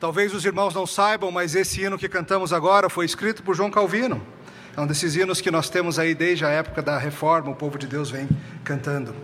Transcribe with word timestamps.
Talvez 0.00 0.32
os 0.32 0.46
irmãos 0.46 0.74
não 0.74 0.86
saibam, 0.86 1.30
mas 1.30 1.54
esse 1.54 1.82
hino 1.82 1.98
que 1.98 2.08
cantamos 2.08 2.54
agora 2.54 2.88
foi 2.88 3.04
escrito 3.04 3.42
por 3.42 3.54
João 3.54 3.70
Calvino. 3.70 4.26
É 4.74 4.80
um 4.80 4.86
desses 4.86 5.14
hinos 5.14 5.42
que 5.42 5.50
nós 5.50 5.68
temos 5.68 5.98
aí 5.98 6.14
desde 6.14 6.42
a 6.42 6.48
época 6.48 6.80
da 6.80 6.96
reforma, 6.96 7.50
o 7.50 7.54
povo 7.54 7.76
de 7.76 7.86
Deus 7.86 8.10
vem 8.10 8.26
cantando. 8.64 9.14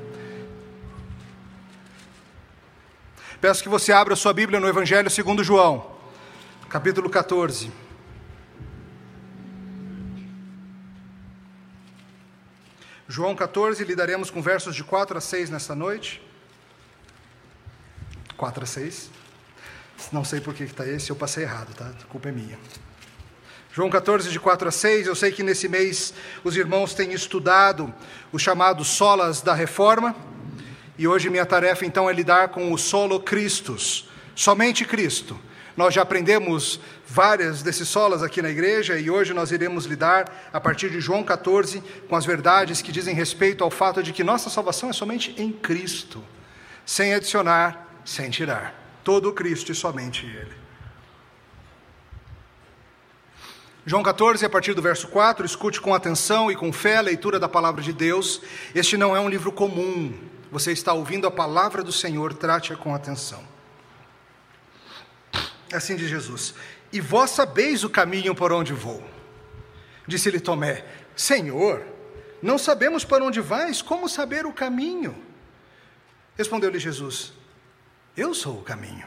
Peço 3.41 3.63
que 3.63 3.71
você 3.71 3.91
abra 3.91 4.15
sua 4.15 4.35
Bíblia 4.35 4.61
no 4.61 4.69
Evangelho 4.69 5.09
segundo 5.09 5.43
João, 5.43 5.97
capítulo 6.69 7.09
14. 7.09 7.73
João 13.09 13.35
14, 13.35 13.83
lidaremos 13.83 14.31
com 14.31 14.43
versos 14.43 14.77
de 14.77 14.85
4 14.85 15.17
a 15.17 15.21
6 15.23 15.49
nesta 15.49 15.75
noite. 15.75 16.21
4 18.37 18.63
a 18.63 18.67
6. 18.67 19.11
Não 20.13 20.25
sei 20.25 20.41
por 20.41 20.55
que 20.55 20.65
está 20.65 20.87
esse, 20.87 21.11
eu 21.11 21.17
passei 21.17 21.45
errado, 21.45 21.75
tá? 21.75 21.87
A 21.87 22.05
culpa 22.07 22.29
é 22.29 22.33
minha. 22.33 22.59
João 23.77 23.91
14, 23.91 24.31
de 24.31 24.41
4 24.41 24.69
a 24.69 24.73
6. 24.73 25.07
Eu 25.07 25.15
sei 25.15 25.31
que 25.31 25.43
nesse 25.43 25.69
mês 25.69 26.15
os 26.43 26.57
irmãos 26.57 26.95
têm 26.95 27.13
estudado 27.13 27.93
os 28.33 28.41
chamados 28.41 28.89
solas 28.89 29.43
da 29.43 29.53
reforma. 29.53 30.17
E 30.97 31.07
hoje 31.07 31.29
minha 31.29 31.45
tarefa 31.45 31.85
então 31.85 32.09
é 32.09 32.13
lidar 32.15 32.49
com 32.49 32.73
o 32.73 32.79
solo 32.79 33.21
Christus, 33.21 34.09
somente 34.35 34.83
Cristo. 34.87 35.39
Nós 35.77 35.93
já 35.93 36.01
aprendemos 36.01 36.81
várias 37.07 37.63
desses 37.63 37.87
solas 37.87 38.23
aqui 38.23 38.41
na 38.41 38.49
igreja 38.49 38.99
e 38.99 39.11
hoje 39.11 39.35
nós 39.35 39.53
iremos 39.53 39.85
lidar, 39.85 40.49
a 40.51 40.59
partir 40.59 40.89
de 40.89 40.99
João 40.99 41.23
14, 41.23 41.83
com 42.09 42.17
as 42.17 42.25
verdades 42.25 42.81
que 42.81 42.91
dizem 42.91 43.15
respeito 43.15 43.63
ao 43.63 43.71
fato 43.71 44.03
de 44.03 44.11
que 44.11 44.25
nossa 44.25 44.49
salvação 44.49 44.89
é 44.89 44.95
somente 44.95 45.35
em 45.37 45.53
Cristo, 45.53 46.25
sem 46.87 47.13
adicionar, 47.13 48.01
sem 48.07 48.31
tirar 48.31 48.86
todo 49.07 49.33
Cristo 49.33 49.71
e 49.71 49.75
somente 49.75 50.27
Ele. 50.27 50.53
João 53.87 54.03
14, 54.03 54.45
a 54.45 54.51
partir 54.51 54.75
do 54.75 54.83
verso 54.83 55.07
4, 55.07 55.47
escute 55.47 55.81
com 55.81 55.95
atenção 55.95 56.51
e 56.51 56.57
com 56.57 56.73
fé 56.73 56.97
a 56.97 57.03
leitura 57.03 57.39
da 57.39 57.49
palavra 57.49 57.81
de 57.81 57.93
Deus. 57.93 58.43
Este 58.75 58.97
não 58.97 59.15
é 59.15 59.21
um 59.21 59.29
livro 59.29 59.53
comum. 59.53 60.13
Você 60.51 60.73
está 60.73 60.93
ouvindo 60.93 61.25
a 61.25 61.31
palavra 61.31 61.85
do 61.85 61.93
Senhor, 61.93 62.35
trate-a 62.35 62.77
com 62.77 62.93
atenção. 62.93 63.45
Assim 65.73 65.95
diz 65.95 66.09
Jesus: 66.09 66.53
E 66.93 67.01
vós 67.01 67.31
sabeis 67.31 67.85
o 67.85 67.91
caminho 67.91 68.35
por 68.35 68.53
onde 68.53 68.73
vou. 68.73 69.09
Disse-lhe 70.05 70.41
Tomé: 70.41 70.85
Senhor, 71.15 71.87
não 72.43 72.59
sabemos 72.59 73.05
para 73.05 73.23
onde 73.23 73.41
vais, 73.41 73.81
como 73.81 74.09
saber 74.09 74.47
o 74.47 74.53
caminho? 74.53 75.17
Respondeu-lhe 76.37 76.81
Jesus: 76.81 77.36
eu 78.17 78.35
sou 78.35 78.59
o 78.59 78.63
caminho, 78.63 79.07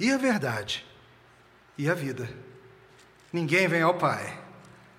e 0.00 0.10
a 0.10 0.16
verdade, 0.16 0.84
e 1.76 1.88
a 1.88 1.94
vida. 1.94 2.28
Ninguém 3.32 3.68
vem 3.68 3.82
ao 3.82 3.94
Pai, 3.94 4.38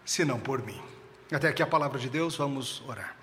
senão 0.05 0.39
por 0.39 0.61
mim. 0.61 0.81
Até 1.31 1.47
aqui 1.47 1.63
a 1.63 1.67
palavra 1.67 1.99
de 1.99 2.09
Deus, 2.09 2.35
vamos 2.35 2.83
orar. 2.87 3.15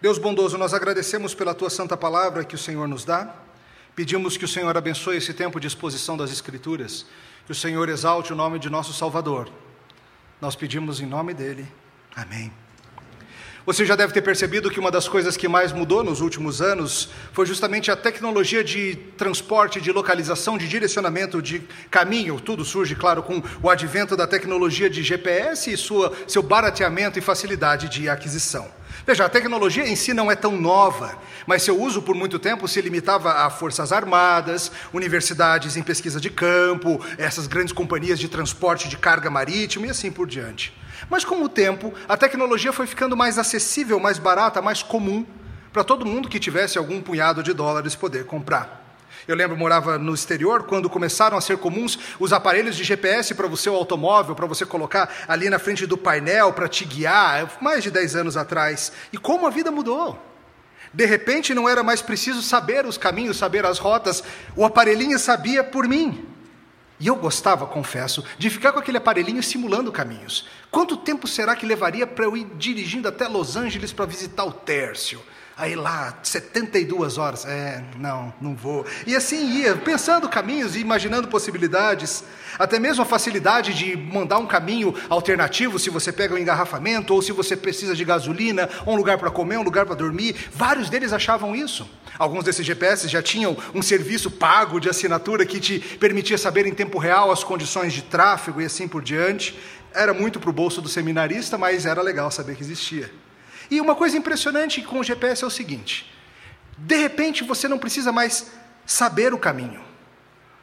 Deus 0.00 0.18
bondoso, 0.18 0.58
nós 0.58 0.74
agradecemos 0.74 1.34
pela 1.34 1.54
tua 1.54 1.70
santa 1.70 1.96
palavra 1.96 2.44
que 2.44 2.54
o 2.54 2.58
Senhor 2.58 2.86
nos 2.86 3.04
dá. 3.04 3.34
Pedimos 3.96 4.36
que 4.36 4.44
o 4.44 4.48
Senhor 4.48 4.76
abençoe 4.76 5.16
esse 5.16 5.32
tempo 5.32 5.58
de 5.58 5.66
exposição 5.66 6.16
das 6.16 6.30
Escrituras, 6.30 7.06
que 7.46 7.52
o 7.52 7.54
Senhor 7.54 7.88
exalte 7.88 8.32
o 8.32 8.36
nome 8.36 8.58
de 8.58 8.68
nosso 8.68 8.92
Salvador. 8.92 9.48
Nós 10.40 10.54
pedimos 10.54 11.00
em 11.00 11.06
nome 11.06 11.32
dele. 11.32 11.66
Amém. 12.14 12.52
Você 13.66 13.86
já 13.86 13.96
deve 13.96 14.12
ter 14.12 14.20
percebido 14.20 14.70
que 14.70 14.78
uma 14.78 14.90
das 14.90 15.08
coisas 15.08 15.38
que 15.38 15.48
mais 15.48 15.72
mudou 15.72 16.04
nos 16.04 16.20
últimos 16.20 16.60
anos 16.60 17.08
foi 17.32 17.46
justamente 17.46 17.90
a 17.90 17.96
tecnologia 17.96 18.62
de 18.62 18.94
transporte, 19.16 19.80
de 19.80 19.90
localização, 19.90 20.58
de 20.58 20.68
direcionamento 20.68 21.40
de 21.40 21.60
caminho. 21.90 22.38
Tudo 22.38 22.62
surge, 22.62 22.94
claro, 22.94 23.22
com 23.22 23.42
o 23.62 23.70
advento 23.70 24.14
da 24.18 24.26
tecnologia 24.26 24.90
de 24.90 25.02
GPS 25.02 25.72
e 25.72 25.78
sua, 25.78 26.12
seu 26.28 26.42
barateamento 26.42 27.18
e 27.18 27.22
facilidade 27.22 27.88
de 27.88 28.06
aquisição. 28.06 28.70
Veja, 29.06 29.24
a 29.24 29.30
tecnologia 29.30 29.88
em 29.88 29.96
si 29.96 30.12
não 30.12 30.30
é 30.30 30.36
tão 30.36 30.60
nova, 30.60 31.16
mas 31.46 31.62
seu 31.62 31.80
uso 31.80 32.02
por 32.02 32.14
muito 32.14 32.38
tempo 32.38 32.68
se 32.68 32.82
limitava 32.82 33.32
a 33.32 33.50
forças 33.50 33.92
armadas, 33.92 34.70
universidades 34.92 35.78
em 35.78 35.82
pesquisa 35.82 36.20
de 36.20 36.28
campo, 36.28 37.02
essas 37.16 37.46
grandes 37.46 37.72
companhias 37.72 38.18
de 38.18 38.28
transporte 38.28 38.90
de 38.90 38.98
carga 38.98 39.30
marítima 39.30 39.86
e 39.86 39.90
assim 39.90 40.12
por 40.12 40.26
diante. 40.26 40.83
Mas 41.08 41.24
com 41.24 41.42
o 41.42 41.48
tempo, 41.48 41.92
a 42.08 42.16
tecnologia 42.16 42.72
foi 42.72 42.86
ficando 42.86 43.16
mais 43.16 43.38
acessível, 43.38 44.00
mais 44.00 44.18
barata, 44.18 44.62
mais 44.62 44.82
comum 44.82 45.24
para 45.72 45.82
todo 45.82 46.06
mundo 46.06 46.28
que 46.28 46.38
tivesse 46.38 46.78
algum 46.78 47.00
punhado 47.00 47.42
de 47.42 47.52
dólares 47.52 47.94
poder 47.94 48.26
comprar. 48.26 48.84
Eu 49.26 49.34
lembro, 49.34 49.56
morava 49.56 49.98
no 49.98 50.14
exterior, 50.14 50.64
quando 50.64 50.90
começaram 50.90 51.36
a 51.36 51.40
ser 51.40 51.56
comuns 51.56 51.98
os 52.20 52.32
aparelhos 52.32 52.76
de 52.76 52.84
GPS 52.84 53.34
para 53.34 53.46
o 53.46 53.56
seu 53.56 53.74
automóvel, 53.74 54.34
para 54.34 54.46
você 54.46 54.66
colocar 54.66 55.10
ali 55.26 55.48
na 55.48 55.58
frente 55.58 55.86
do 55.86 55.96
painel 55.96 56.52
para 56.52 56.68
te 56.68 56.84
guiar, 56.84 57.50
mais 57.60 57.82
de 57.82 57.90
10 57.90 58.16
anos 58.16 58.36
atrás. 58.36 58.92
E 59.12 59.18
como 59.18 59.46
a 59.46 59.50
vida 59.50 59.70
mudou. 59.70 60.18
De 60.92 61.06
repente 61.06 61.54
não 61.54 61.68
era 61.68 61.82
mais 61.82 62.00
preciso 62.00 62.40
saber 62.40 62.86
os 62.86 62.96
caminhos, 62.96 63.36
saber 63.36 63.66
as 63.66 63.78
rotas, 63.78 64.22
o 64.54 64.64
aparelhinho 64.64 65.18
sabia 65.18 65.64
por 65.64 65.88
mim. 65.88 66.24
E 66.98 67.06
eu 67.06 67.16
gostava, 67.16 67.66
confesso, 67.66 68.24
de 68.38 68.48
ficar 68.48 68.72
com 68.72 68.78
aquele 68.78 68.98
aparelhinho 68.98 69.42
simulando 69.42 69.90
caminhos. 69.90 70.46
Quanto 70.70 70.96
tempo 70.96 71.26
será 71.26 71.56
que 71.56 71.66
levaria 71.66 72.06
para 72.06 72.24
eu 72.24 72.36
ir 72.36 72.46
dirigindo 72.56 73.08
até 73.08 73.26
Los 73.26 73.56
Angeles 73.56 73.92
para 73.92 74.06
visitar 74.06 74.44
o 74.44 74.52
Tércio? 74.52 75.20
Aí 75.56 75.76
lá, 75.76 76.18
72 76.24 77.16
horas, 77.16 77.46
é, 77.46 77.80
não, 77.96 78.34
não 78.40 78.56
vou. 78.56 78.84
E 79.06 79.14
assim 79.14 79.60
ia, 79.60 79.76
pensando 79.76 80.28
caminhos 80.28 80.74
e 80.74 80.80
imaginando 80.80 81.28
possibilidades. 81.28 82.24
Até 82.58 82.80
mesmo 82.80 83.02
a 83.02 83.06
facilidade 83.06 83.72
de 83.72 83.96
mandar 83.96 84.38
um 84.38 84.46
caminho 84.46 84.92
alternativo, 85.08 85.78
se 85.78 85.90
você 85.90 86.10
pega 86.10 86.34
um 86.34 86.38
engarrafamento, 86.38 87.14
ou 87.14 87.22
se 87.22 87.30
você 87.30 87.56
precisa 87.56 87.94
de 87.94 88.04
gasolina, 88.04 88.68
ou 88.84 88.94
um 88.94 88.96
lugar 88.96 89.16
para 89.16 89.30
comer, 89.30 89.56
um 89.56 89.62
lugar 89.62 89.86
para 89.86 89.94
dormir. 89.94 90.34
Vários 90.52 90.90
deles 90.90 91.12
achavam 91.12 91.54
isso. 91.54 91.88
Alguns 92.18 92.42
desses 92.42 92.66
GPS 92.66 93.06
já 93.06 93.22
tinham 93.22 93.56
um 93.72 93.82
serviço 93.82 94.32
pago 94.32 94.80
de 94.80 94.88
assinatura 94.88 95.46
que 95.46 95.60
te 95.60 95.78
permitia 95.78 96.36
saber 96.36 96.66
em 96.66 96.74
tempo 96.74 96.98
real 96.98 97.30
as 97.30 97.44
condições 97.44 97.92
de 97.92 98.02
tráfego 98.02 98.60
e 98.60 98.64
assim 98.64 98.88
por 98.88 99.02
diante. 99.02 99.56
Era 99.92 100.12
muito 100.12 100.40
para 100.40 100.50
o 100.50 100.52
bolso 100.52 100.82
do 100.82 100.88
seminarista, 100.88 101.56
mas 101.56 101.86
era 101.86 102.02
legal 102.02 102.28
saber 102.28 102.56
que 102.56 102.62
existia. 102.62 103.08
E 103.70 103.80
uma 103.80 103.94
coisa 103.94 104.16
impressionante 104.16 104.82
com 104.82 105.00
o 105.00 105.04
GPS 105.04 105.44
é 105.44 105.46
o 105.46 105.50
seguinte: 105.50 106.12
de 106.76 106.96
repente 106.96 107.44
você 107.44 107.68
não 107.68 107.78
precisa 107.78 108.12
mais 108.12 108.52
saber 108.86 109.32
o 109.32 109.38
caminho. 109.38 109.82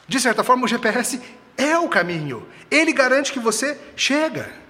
De 0.07 0.19
certa 0.19 0.44
forma, 0.44 0.66
o 0.66 0.67
GPS 0.67 1.22
é 1.57 1.78
o 1.78 1.88
caminho. 1.88 2.45
Ele 2.69 2.91
garante 2.91 3.31
que 3.31 3.39
você 3.39 3.78
chega. 3.95 4.62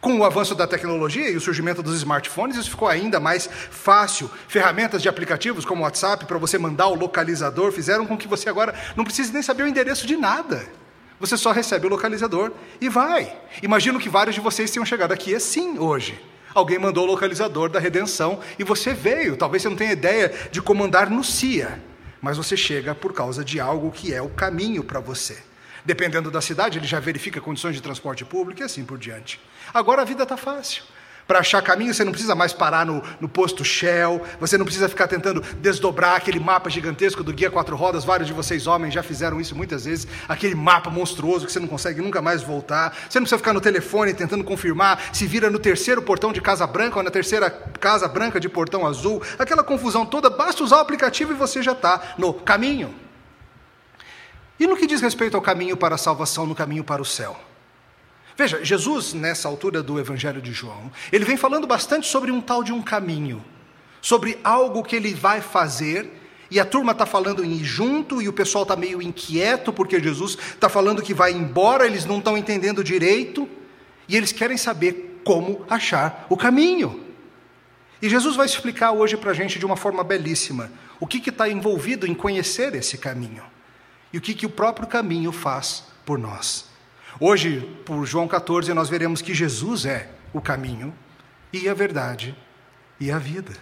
Com 0.00 0.18
o 0.18 0.24
avanço 0.24 0.54
da 0.54 0.66
tecnologia 0.66 1.30
e 1.30 1.36
o 1.36 1.40
surgimento 1.40 1.82
dos 1.82 1.96
smartphones, 1.96 2.56
isso 2.56 2.70
ficou 2.70 2.86
ainda 2.86 3.18
mais 3.18 3.48
fácil. 3.70 4.30
Ferramentas 4.46 5.02
de 5.02 5.08
aplicativos 5.08 5.64
como 5.64 5.80
o 5.80 5.84
WhatsApp 5.84 6.26
para 6.26 6.38
você 6.38 6.58
mandar 6.58 6.88
o 6.88 6.94
localizador 6.94 7.72
fizeram 7.72 8.06
com 8.06 8.16
que 8.16 8.28
você 8.28 8.48
agora 8.48 8.74
não 8.94 9.04
precise 9.04 9.32
nem 9.32 9.42
saber 9.42 9.62
o 9.62 9.66
endereço 9.66 10.06
de 10.06 10.16
nada. 10.16 10.64
Você 11.18 11.36
só 11.36 11.50
recebe 11.50 11.86
o 11.86 11.90
localizador 11.90 12.52
e 12.80 12.88
vai. 12.88 13.34
Imagino 13.62 13.98
que 13.98 14.08
vários 14.08 14.34
de 14.34 14.40
vocês 14.40 14.70
tenham 14.70 14.84
chegado 14.84 15.12
aqui 15.12 15.34
assim 15.34 15.78
hoje. 15.78 16.22
Alguém 16.56 16.78
mandou 16.78 17.04
o 17.04 17.06
localizador 17.06 17.68
da 17.68 17.78
redenção 17.78 18.40
e 18.58 18.64
você 18.64 18.94
veio. 18.94 19.36
Talvez 19.36 19.62
você 19.62 19.68
não 19.68 19.76
tenha 19.76 19.92
ideia 19.92 20.32
de 20.50 20.62
como 20.62 20.82
andar 20.82 21.10
no 21.10 21.22
CIA, 21.22 21.78
mas 22.18 22.38
você 22.38 22.56
chega 22.56 22.94
por 22.94 23.12
causa 23.12 23.44
de 23.44 23.60
algo 23.60 23.90
que 23.90 24.14
é 24.14 24.22
o 24.22 24.30
caminho 24.30 24.82
para 24.82 24.98
você. 24.98 25.36
Dependendo 25.84 26.30
da 26.30 26.40
cidade, 26.40 26.78
ele 26.78 26.86
já 26.86 26.98
verifica 26.98 27.42
condições 27.42 27.74
de 27.74 27.82
transporte 27.82 28.24
público 28.24 28.62
e 28.62 28.64
assim 28.64 28.86
por 28.86 28.96
diante. 28.96 29.38
Agora 29.74 30.00
a 30.00 30.04
vida 30.06 30.22
está 30.22 30.34
fácil. 30.38 30.82
Para 31.26 31.40
achar 31.40 31.60
caminho, 31.60 31.92
você 31.92 32.04
não 32.04 32.12
precisa 32.12 32.36
mais 32.36 32.52
parar 32.52 32.86
no, 32.86 33.02
no, 33.20 33.28
posto 33.28 33.64
Shell, 33.64 34.22
você 34.38 34.56
não 34.56 34.64
precisa 34.64 34.88
ficar 34.88 35.08
tentando 35.08 35.40
desdobrar 35.60 36.14
aquele 36.14 36.38
mapa 36.38 36.70
gigantesco 36.70 37.24
do 37.24 37.32
Guia 37.32 37.50
Quatro 37.50 37.74
Rodas. 37.74 38.04
Vários 38.04 38.28
de 38.28 38.32
vocês, 38.32 38.68
homens, 38.68 38.94
já 38.94 39.02
fizeram 39.02 39.40
isso 39.40 39.56
muitas 39.56 39.86
vezes. 39.86 40.06
Aquele 40.28 40.54
mapa 40.54 40.88
monstruoso 40.88 41.44
que 41.44 41.52
você 41.52 41.58
não 41.58 41.66
consegue 41.66 42.00
nunca 42.00 42.22
mais 42.22 42.42
voltar. 42.42 42.96
Você 43.10 43.18
não 43.18 43.24
precisa 43.24 43.38
ficar 43.38 43.52
no 43.52 43.60
telefone 43.60 44.14
tentando 44.14 44.44
confirmar 44.44 45.02
se 45.12 45.26
vira 45.26 45.50
no 45.50 45.58
terceiro 45.58 46.00
portão 46.00 46.32
de 46.32 46.40
Casa 46.40 46.64
Branca 46.64 46.98
ou 46.98 47.02
na 47.02 47.10
terceira 47.10 47.50
Casa 47.50 48.06
Branca 48.06 48.38
de 48.38 48.48
portão 48.48 48.86
azul. 48.86 49.20
Aquela 49.36 49.64
confusão 49.64 50.06
toda, 50.06 50.30
basta 50.30 50.62
usar 50.62 50.76
o 50.76 50.80
aplicativo 50.80 51.32
e 51.32 51.34
você 51.34 51.60
já 51.60 51.72
está 51.72 52.14
no 52.16 52.32
caminho. 52.34 52.94
E 54.60 54.66
no 54.66 54.76
que 54.76 54.86
diz 54.86 55.00
respeito 55.00 55.36
ao 55.36 55.42
caminho 55.42 55.76
para 55.76 55.96
a 55.96 55.98
salvação, 55.98 56.46
no 56.46 56.54
caminho 56.54 56.84
para 56.84 57.02
o 57.02 57.04
céu? 57.04 57.36
Veja, 58.36 58.62
Jesus, 58.62 59.14
nessa 59.14 59.48
altura 59.48 59.82
do 59.82 59.98
Evangelho 59.98 60.42
de 60.42 60.52
João, 60.52 60.92
ele 61.10 61.24
vem 61.24 61.38
falando 61.38 61.66
bastante 61.66 62.06
sobre 62.06 62.30
um 62.30 62.40
tal 62.40 62.62
de 62.62 62.70
um 62.70 62.82
caminho, 62.82 63.42
sobre 64.02 64.38
algo 64.44 64.82
que 64.82 64.94
ele 64.94 65.14
vai 65.14 65.40
fazer, 65.40 66.10
e 66.50 66.60
a 66.60 66.64
turma 66.64 66.92
está 66.92 67.06
falando 67.06 67.42
em 67.42 67.52
ir 67.52 67.64
junto, 67.64 68.20
e 68.20 68.28
o 68.28 68.32
pessoal 68.32 68.62
está 68.62 68.76
meio 68.76 69.00
inquieto, 69.00 69.72
porque 69.72 69.98
Jesus 69.98 70.36
está 70.36 70.68
falando 70.68 71.02
que 71.02 71.14
vai 71.14 71.32
embora, 71.32 71.86
eles 71.86 72.04
não 72.04 72.18
estão 72.18 72.36
entendendo 72.36 72.84
direito, 72.84 73.48
e 74.06 74.14
eles 74.14 74.32
querem 74.32 74.58
saber 74.58 75.22
como 75.24 75.64
achar 75.68 76.26
o 76.28 76.36
caminho. 76.36 77.04
E 78.02 78.08
Jesus 78.08 78.36
vai 78.36 78.44
explicar 78.44 78.92
hoje 78.92 79.16
para 79.16 79.30
a 79.30 79.34
gente 79.34 79.58
de 79.58 79.64
uma 79.64 79.76
forma 79.76 80.04
belíssima 80.04 80.70
o 81.00 81.06
que 81.06 81.26
está 81.28 81.48
envolvido 81.48 82.06
em 82.06 82.14
conhecer 82.14 82.74
esse 82.74 82.98
caminho. 82.98 83.42
E 84.12 84.18
o 84.18 84.20
que, 84.20 84.34
que 84.34 84.46
o 84.46 84.50
próprio 84.50 84.86
caminho 84.86 85.32
faz 85.32 85.84
por 86.04 86.18
nós. 86.18 86.75
Hoje, 87.18 87.60
por 87.84 88.04
João 88.04 88.28
14, 88.28 88.72
nós 88.74 88.88
veremos 88.88 89.22
que 89.22 89.34
Jesus 89.34 89.86
é 89.86 90.10
o 90.32 90.40
caminho 90.40 90.94
e 91.52 91.68
a 91.68 91.74
verdade 91.74 92.36
e 93.00 93.10
a 93.10 93.18
vida. 93.18 93.52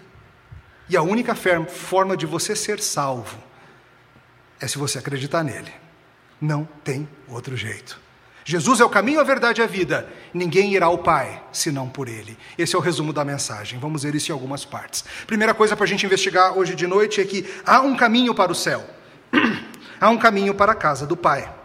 E 0.89 0.97
a 0.97 1.03
única 1.03 1.35
forma 1.35 2.17
de 2.17 2.27
você 2.27 2.57
ser 2.57 2.81
salvo 2.81 3.39
é 4.61 4.67
se 4.67 4.77
você 4.77 4.99
acreditar 4.99 5.45
nele. 5.45 5.73
Não 6.41 6.69
tem 6.83 7.09
outro 7.29 7.57
jeito. 7.57 8.03
Jesus 8.45 8.81
é 8.81 8.85
o 8.85 8.91
caminho, 8.91 9.21
a 9.21 9.25
verdade 9.25 9.63
e 9.63 9.65
a 9.65 9.67
vida. 9.67 10.07
Ninguém 10.35 10.75
irá 10.75 10.87
ao 10.87 10.99
Pai 10.99 11.43
senão 11.51 11.89
por 11.89 12.09
Ele. 12.09 12.37
Esse 12.59 12.75
é 12.75 12.79
o 12.79 12.83
resumo 12.83 13.13
da 13.13 13.25
mensagem. 13.25 13.79
Vamos 13.79 14.03
ver 14.03 14.15
isso 14.15 14.31
em 14.31 14.35
algumas 14.35 14.65
partes. 14.65 15.03
Primeira 15.27 15.55
coisa 15.55 15.75
para 15.75 15.85
a 15.85 15.89
gente 15.89 16.05
investigar 16.05 16.59
hoje 16.59 16.75
de 16.75 16.87
noite 16.87 17.21
é 17.21 17.25
que 17.25 17.49
há 17.65 17.81
um 17.81 17.97
caminho 17.97 18.35
para 18.35 18.53
o 18.53 18.55
céu, 18.55 18.85
há 19.99 20.11
um 20.11 20.19
caminho 20.19 20.55
para 20.55 20.73
a 20.73 20.75
casa 20.75 21.07
do 21.07 21.17
Pai. 21.17 21.64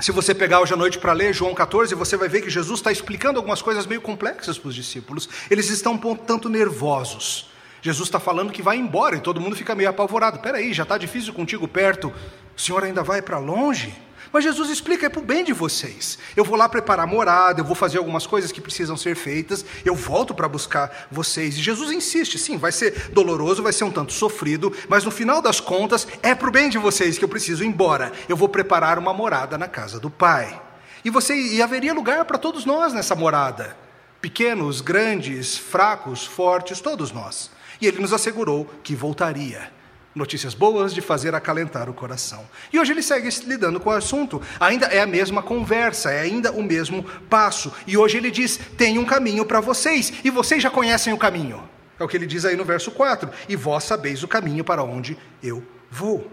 Se 0.00 0.12
você 0.12 0.34
pegar 0.34 0.60
hoje 0.60 0.72
à 0.72 0.76
noite 0.78 0.98
para 0.98 1.12
ler 1.12 1.34
João 1.34 1.54
14, 1.54 1.94
você 1.94 2.16
vai 2.16 2.26
ver 2.26 2.40
que 2.40 2.48
Jesus 2.48 2.80
está 2.80 2.90
explicando 2.90 3.38
algumas 3.38 3.60
coisas 3.60 3.84
meio 3.84 4.00
complexas 4.00 4.56
para 4.56 4.68
os 4.68 4.74
discípulos. 4.74 5.28
Eles 5.50 5.68
estão 5.68 5.92
um 5.92 6.16
tanto 6.16 6.48
nervosos. 6.48 7.50
Jesus 7.82 8.08
está 8.08 8.18
falando 8.18 8.50
que 8.50 8.62
vai 8.62 8.78
embora 8.78 9.16
e 9.16 9.20
todo 9.20 9.40
mundo 9.40 9.54
fica 9.54 9.74
meio 9.74 9.90
apavorado. 9.90 10.38
Peraí, 10.38 10.72
já 10.72 10.84
está 10.84 10.96
difícil 10.96 11.34
contigo 11.34 11.68
perto, 11.68 12.10
o 12.56 12.60
senhor 12.60 12.82
ainda 12.82 13.02
vai 13.02 13.20
para 13.20 13.38
longe? 13.38 13.94
Mas 14.32 14.44
Jesus 14.44 14.70
explica, 14.70 15.06
é 15.06 15.08
para 15.08 15.20
o 15.20 15.24
bem 15.24 15.44
de 15.44 15.52
vocês. 15.52 16.18
Eu 16.36 16.44
vou 16.44 16.56
lá 16.56 16.68
preparar 16.68 17.06
morada, 17.06 17.60
eu 17.60 17.64
vou 17.64 17.74
fazer 17.74 17.98
algumas 17.98 18.26
coisas 18.26 18.52
que 18.52 18.60
precisam 18.60 18.96
ser 18.96 19.16
feitas, 19.16 19.64
eu 19.84 19.94
volto 19.94 20.32
para 20.34 20.48
buscar 20.48 21.08
vocês. 21.10 21.56
E 21.56 21.62
Jesus 21.62 21.90
insiste, 21.90 22.38
sim, 22.38 22.56
vai 22.56 22.70
ser 22.70 23.10
doloroso, 23.10 23.62
vai 23.62 23.72
ser 23.72 23.84
um 23.84 23.90
tanto 23.90 24.12
sofrido, 24.12 24.72
mas 24.88 25.04
no 25.04 25.10
final 25.10 25.42
das 25.42 25.60
contas, 25.60 26.06
é 26.22 26.34
para 26.34 26.48
o 26.48 26.52
bem 26.52 26.68
de 26.70 26.78
vocês 26.78 27.18
que 27.18 27.24
eu 27.24 27.28
preciso 27.28 27.64
ir 27.64 27.66
embora. 27.66 28.12
Eu 28.28 28.36
vou 28.36 28.48
preparar 28.48 28.98
uma 28.98 29.12
morada 29.12 29.58
na 29.58 29.66
casa 29.66 29.98
do 29.98 30.10
Pai. 30.10 30.60
E, 31.04 31.10
você, 31.10 31.34
e 31.34 31.60
haveria 31.60 31.94
lugar 31.94 32.24
para 32.24 32.38
todos 32.38 32.64
nós 32.64 32.92
nessa 32.92 33.16
morada. 33.16 33.76
Pequenos, 34.20 34.80
grandes, 34.80 35.56
fracos, 35.56 36.24
fortes, 36.24 36.80
todos 36.80 37.10
nós. 37.10 37.50
E 37.80 37.86
ele 37.86 38.00
nos 38.00 38.12
assegurou 38.12 38.68
que 38.82 38.94
voltaria. 38.94 39.79
Notícias 40.12 40.54
boas 40.54 40.92
de 40.92 41.00
fazer 41.00 41.36
acalentar 41.36 41.88
o 41.88 41.94
coração. 41.94 42.44
E 42.72 42.78
hoje 42.80 42.92
ele 42.92 43.02
segue 43.02 43.28
lidando 43.46 43.78
com 43.78 43.90
o 43.90 43.92
assunto. 43.92 44.42
Ainda 44.58 44.86
é 44.86 45.00
a 45.00 45.06
mesma 45.06 45.40
conversa, 45.40 46.10
é 46.10 46.20
ainda 46.20 46.50
o 46.50 46.62
mesmo 46.62 47.04
passo. 47.28 47.72
E 47.86 47.96
hoje 47.96 48.16
ele 48.16 48.30
diz: 48.30 48.58
tem 48.76 48.98
um 48.98 49.04
caminho 49.04 49.44
para 49.44 49.60
vocês, 49.60 50.12
e 50.24 50.30
vocês 50.30 50.60
já 50.60 50.68
conhecem 50.68 51.12
o 51.12 51.18
caminho. 51.18 51.62
É 51.96 52.02
o 52.02 52.08
que 52.08 52.16
ele 52.16 52.26
diz 52.26 52.44
aí 52.44 52.56
no 52.56 52.64
verso 52.64 52.90
4: 52.90 53.30
E 53.48 53.54
vós 53.54 53.84
sabeis 53.84 54.24
o 54.24 54.28
caminho 54.28 54.64
para 54.64 54.82
onde 54.82 55.16
eu 55.40 55.64
vou. 55.88 56.28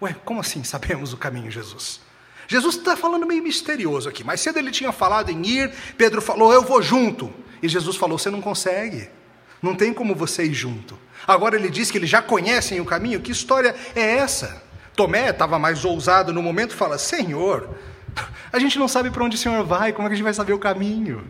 Ué, 0.00 0.14
como 0.24 0.38
assim 0.38 0.62
sabemos 0.62 1.12
o 1.12 1.16
caminho, 1.16 1.50
Jesus? 1.50 2.00
Jesus 2.46 2.76
está 2.76 2.96
falando 2.96 3.26
meio 3.26 3.42
misterioso 3.42 4.08
aqui. 4.08 4.22
Mais 4.22 4.40
cedo 4.40 4.58
ele 4.58 4.70
tinha 4.70 4.92
falado 4.92 5.30
em 5.30 5.44
ir, 5.44 5.72
Pedro 5.96 6.22
falou: 6.22 6.52
Eu 6.52 6.62
vou 6.62 6.80
junto. 6.80 7.32
E 7.60 7.68
Jesus 7.68 7.96
falou: 7.96 8.16
Você 8.16 8.30
não 8.30 8.40
consegue. 8.40 9.08
Não 9.62 9.74
tem 9.74 9.92
como 9.94 10.14
você 10.14 10.44
ir 10.44 10.54
junto. 10.54 10.98
Agora 11.26 11.56
ele 11.56 11.70
diz 11.70 11.90
que 11.90 11.98
eles 11.98 12.10
já 12.10 12.20
conhecem 12.20 12.80
o 12.80 12.84
caminho. 12.84 13.20
Que 13.20 13.32
história 13.32 13.74
é 13.94 14.16
essa? 14.16 14.62
Tomé 14.94 15.30
estava 15.30 15.58
mais 15.58 15.84
ousado 15.84 16.32
no 16.32 16.42
momento, 16.42 16.74
fala: 16.74 16.98
Senhor, 16.98 17.68
a 18.52 18.58
gente 18.58 18.78
não 18.78 18.88
sabe 18.88 19.10
para 19.10 19.24
onde 19.24 19.36
o 19.36 19.38
Senhor 19.38 19.64
vai, 19.64 19.92
como 19.92 20.06
é 20.06 20.08
que 20.08 20.14
a 20.14 20.16
gente 20.16 20.24
vai 20.24 20.34
saber 20.34 20.52
o 20.52 20.58
caminho? 20.58 21.24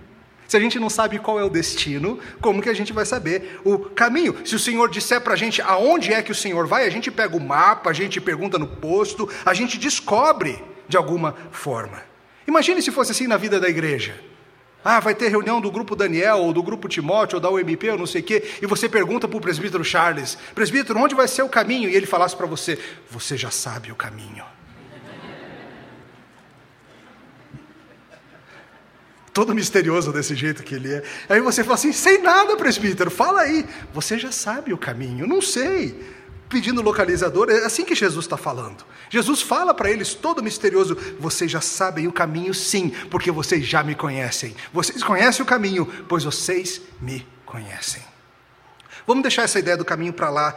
Se 0.48 0.56
a 0.56 0.60
gente 0.60 0.78
não 0.78 0.90
sabe 0.90 1.18
qual 1.18 1.40
é 1.40 1.44
o 1.44 1.48
destino, 1.48 2.18
como 2.40 2.60
que 2.60 2.68
a 2.68 2.74
gente 2.74 2.92
vai 2.92 3.06
saber 3.06 3.60
o 3.64 3.78
caminho? 3.78 4.36
Se 4.44 4.54
o 4.54 4.58
Senhor 4.58 4.90
disser 4.90 5.20
para 5.20 5.32
a 5.32 5.36
gente 5.36 5.62
aonde 5.62 6.12
é 6.12 6.20
que 6.20 6.30
o 6.30 6.34
Senhor 6.34 6.66
vai, 6.66 6.86
a 6.86 6.90
gente 6.90 7.10
pega 7.10 7.34
o 7.34 7.40
mapa, 7.40 7.88
a 7.88 7.92
gente 7.94 8.20
pergunta 8.20 8.58
no 8.58 8.66
posto, 8.66 9.26
a 9.46 9.54
gente 9.54 9.78
descobre 9.78 10.62
de 10.86 10.96
alguma 10.96 11.34
forma. 11.50 12.02
Imagine 12.46 12.82
se 12.82 12.90
fosse 12.90 13.12
assim 13.12 13.26
na 13.26 13.38
vida 13.38 13.58
da 13.58 13.68
igreja. 13.68 14.14
Ah, 14.84 15.00
vai 15.00 15.14
ter 15.14 15.28
reunião 15.28 15.60
do 15.60 15.70
grupo 15.70 15.94
Daniel, 15.94 16.38
ou 16.38 16.52
do 16.52 16.62
grupo 16.62 16.88
Timóteo, 16.88 17.36
ou 17.36 17.40
da 17.40 17.50
UMP, 17.50 17.90
ou 17.90 17.98
não 17.98 18.06
sei 18.06 18.20
o 18.20 18.24
quê, 18.24 18.42
e 18.60 18.66
você 18.66 18.88
pergunta 18.88 19.28
para 19.28 19.36
o 19.36 19.40
presbítero 19.40 19.84
Charles: 19.84 20.36
presbítero, 20.54 20.98
onde 20.98 21.14
vai 21.14 21.28
ser 21.28 21.42
o 21.42 21.48
caminho? 21.48 21.88
E 21.88 21.94
ele 21.94 22.06
falasse 22.06 22.36
para 22.36 22.46
você: 22.46 22.78
você 23.10 23.36
já 23.36 23.50
sabe 23.50 23.92
o 23.92 23.94
caminho. 23.94 24.44
Todo 29.32 29.54
misterioso 29.54 30.12
desse 30.12 30.34
jeito 30.34 30.62
que 30.62 30.74
ele 30.74 30.92
é. 30.92 31.02
Aí 31.28 31.40
você 31.40 31.62
fala 31.62 31.74
assim: 31.74 31.92
sei 31.92 32.18
nada, 32.18 32.56
presbítero, 32.56 33.10
fala 33.10 33.42
aí. 33.42 33.64
Você 33.94 34.18
já 34.18 34.30
sabe 34.32 34.72
o 34.72 34.78
caminho, 34.78 35.26
não 35.26 35.40
sei 35.40 36.21
pedindo 36.52 36.82
localizador, 36.82 37.48
é 37.48 37.64
assim 37.64 37.82
que 37.82 37.94
Jesus 37.94 38.26
está 38.26 38.36
falando. 38.36 38.84
Jesus 39.08 39.40
fala 39.40 39.72
para 39.72 39.90
eles, 39.90 40.12
todo 40.12 40.42
misterioso: 40.42 40.94
vocês 41.18 41.50
já 41.50 41.62
sabem 41.62 42.06
o 42.06 42.12
caminho, 42.12 42.52
sim, 42.52 42.90
porque 43.10 43.30
vocês 43.30 43.64
já 43.66 43.82
me 43.82 43.94
conhecem. 43.94 44.54
Vocês 44.70 45.02
conhecem 45.02 45.42
o 45.42 45.46
caminho, 45.46 45.86
pois 46.06 46.24
vocês 46.24 46.82
me 47.00 47.26
conhecem. 47.46 48.02
Vamos 49.06 49.22
deixar 49.22 49.44
essa 49.44 49.58
ideia 49.58 49.78
do 49.78 49.84
caminho 49.84 50.12
para 50.12 50.28
lá 50.28 50.54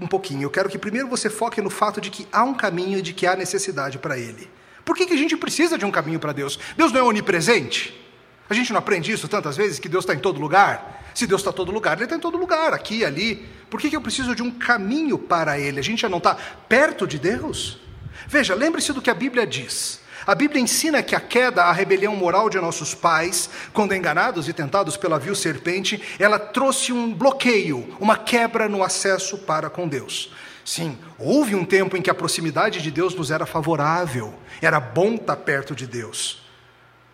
um 0.00 0.06
pouquinho. 0.06 0.44
Eu 0.44 0.50
quero 0.50 0.68
que 0.68 0.78
primeiro 0.78 1.08
você 1.08 1.28
foque 1.28 1.60
no 1.60 1.68
fato 1.68 2.00
de 2.00 2.10
que 2.10 2.28
há 2.32 2.44
um 2.44 2.54
caminho 2.54 2.98
e 2.98 3.02
de 3.02 3.12
que 3.12 3.26
há 3.26 3.34
necessidade 3.34 3.98
para 3.98 4.16
ele. 4.16 4.48
Por 4.84 4.96
que, 4.96 5.04
que 5.04 5.14
a 5.14 5.18
gente 5.18 5.36
precisa 5.36 5.76
de 5.76 5.84
um 5.84 5.90
caminho 5.90 6.20
para 6.20 6.32
Deus? 6.32 6.58
Deus 6.76 6.92
não 6.92 7.00
é 7.00 7.02
onipresente? 7.02 8.00
A 8.48 8.54
gente 8.54 8.72
não 8.72 8.78
aprende 8.78 9.10
isso 9.10 9.26
tantas 9.26 9.56
vezes, 9.56 9.80
que 9.80 9.88
Deus 9.88 10.04
está 10.04 10.14
em 10.14 10.18
todo 10.18 10.40
lugar? 10.40 11.03
Se 11.14 11.26
Deus 11.26 11.40
está 11.40 11.50
em 11.50 11.54
todo 11.54 11.70
lugar, 11.70 11.96
Ele 11.96 12.04
está 12.04 12.16
em 12.16 12.20
todo 12.20 12.36
lugar, 12.36 12.74
aqui, 12.74 13.04
ali. 13.04 13.48
Por 13.70 13.80
que, 13.80 13.88
que 13.88 13.96
eu 13.96 14.00
preciso 14.00 14.34
de 14.34 14.42
um 14.42 14.50
caminho 14.50 15.16
para 15.16 15.58
Ele? 15.58 15.78
A 15.78 15.82
gente 15.82 16.02
já 16.02 16.08
não 16.08 16.18
está 16.18 16.34
perto 16.68 17.06
de 17.06 17.18
Deus? 17.18 17.78
Veja, 18.26 18.54
lembre-se 18.54 18.92
do 18.92 19.00
que 19.00 19.10
a 19.10 19.14
Bíblia 19.14 19.46
diz. 19.46 20.00
A 20.26 20.34
Bíblia 20.34 20.60
ensina 20.60 21.02
que 21.02 21.14
a 21.14 21.20
queda, 21.20 21.64
a 21.64 21.72
rebelião 21.72 22.16
moral 22.16 22.48
de 22.48 22.58
nossos 22.58 22.94
pais, 22.94 23.50
quando 23.72 23.94
enganados 23.94 24.48
e 24.48 24.52
tentados 24.52 24.96
pela 24.96 25.18
vil 25.18 25.34
serpente, 25.34 26.02
ela 26.18 26.38
trouxe 26.38 26.92
um 26.92 27.12
bloqueio, 27.12 27.94
uma 28.00 28.16
quebra 28.16 28.68
no 28.68 28.82
acesso 28.82 29.38
para 29.38 29.68
com 29.68 29.86
Deus. 29.86 30.32
Sim, 30.64 30.98
houve 31.18 31.54
um 31.54 31.64
tempo 31.64 31.94
em 31.94 32.00
que 32.00 32.08
a 32.08 32.14
proximidade 32.14 32.80
de 32.80 32.90
Deus 32.90 33.14
nos 33.14 33.30
era 33.30 33.44
favorável, 33.44 34.32
era 34.62 34.80
bom 34.80 35.14
estar 35.14 35.36
perto 35.36 35.74
de 35.74 35.86
Deus. 35.86 36.42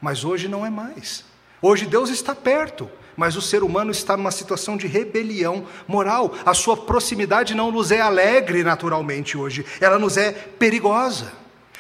Mas 0.00 0.25
hoje 0.25 0.46
não 0.46 0.64
é 0.64 0.70
mais. 0.70 1.25
Hoje 1.61 1.87
Deus 1.87 2.11
está 2.11 2.32
perto, 2.32 2.88
mas 3.20 3.37
o 3.37 3.43
ser 3.43 3.62
humano 3.62 3.90
está 3.90 4.17
numa 4.17 4.31
situação 4.31 4.78
de 4.78 4.87
rebelião 4.87 5.67
moral. 5.87 6.34
A 6.43 6.55
sua 6.55 6.75
proximidade 6.75 7.55
não 7.55 7.70
nos 7.70 7.93
é 7.93 8.00
alegre 8.00 8.64
naturalmente 8.64 9.36
hoje, 9.36 9.62
ela 9.79 9.98
nos 9.98 10.17
é 10.17 10.32
perigosa. 10.32 11.31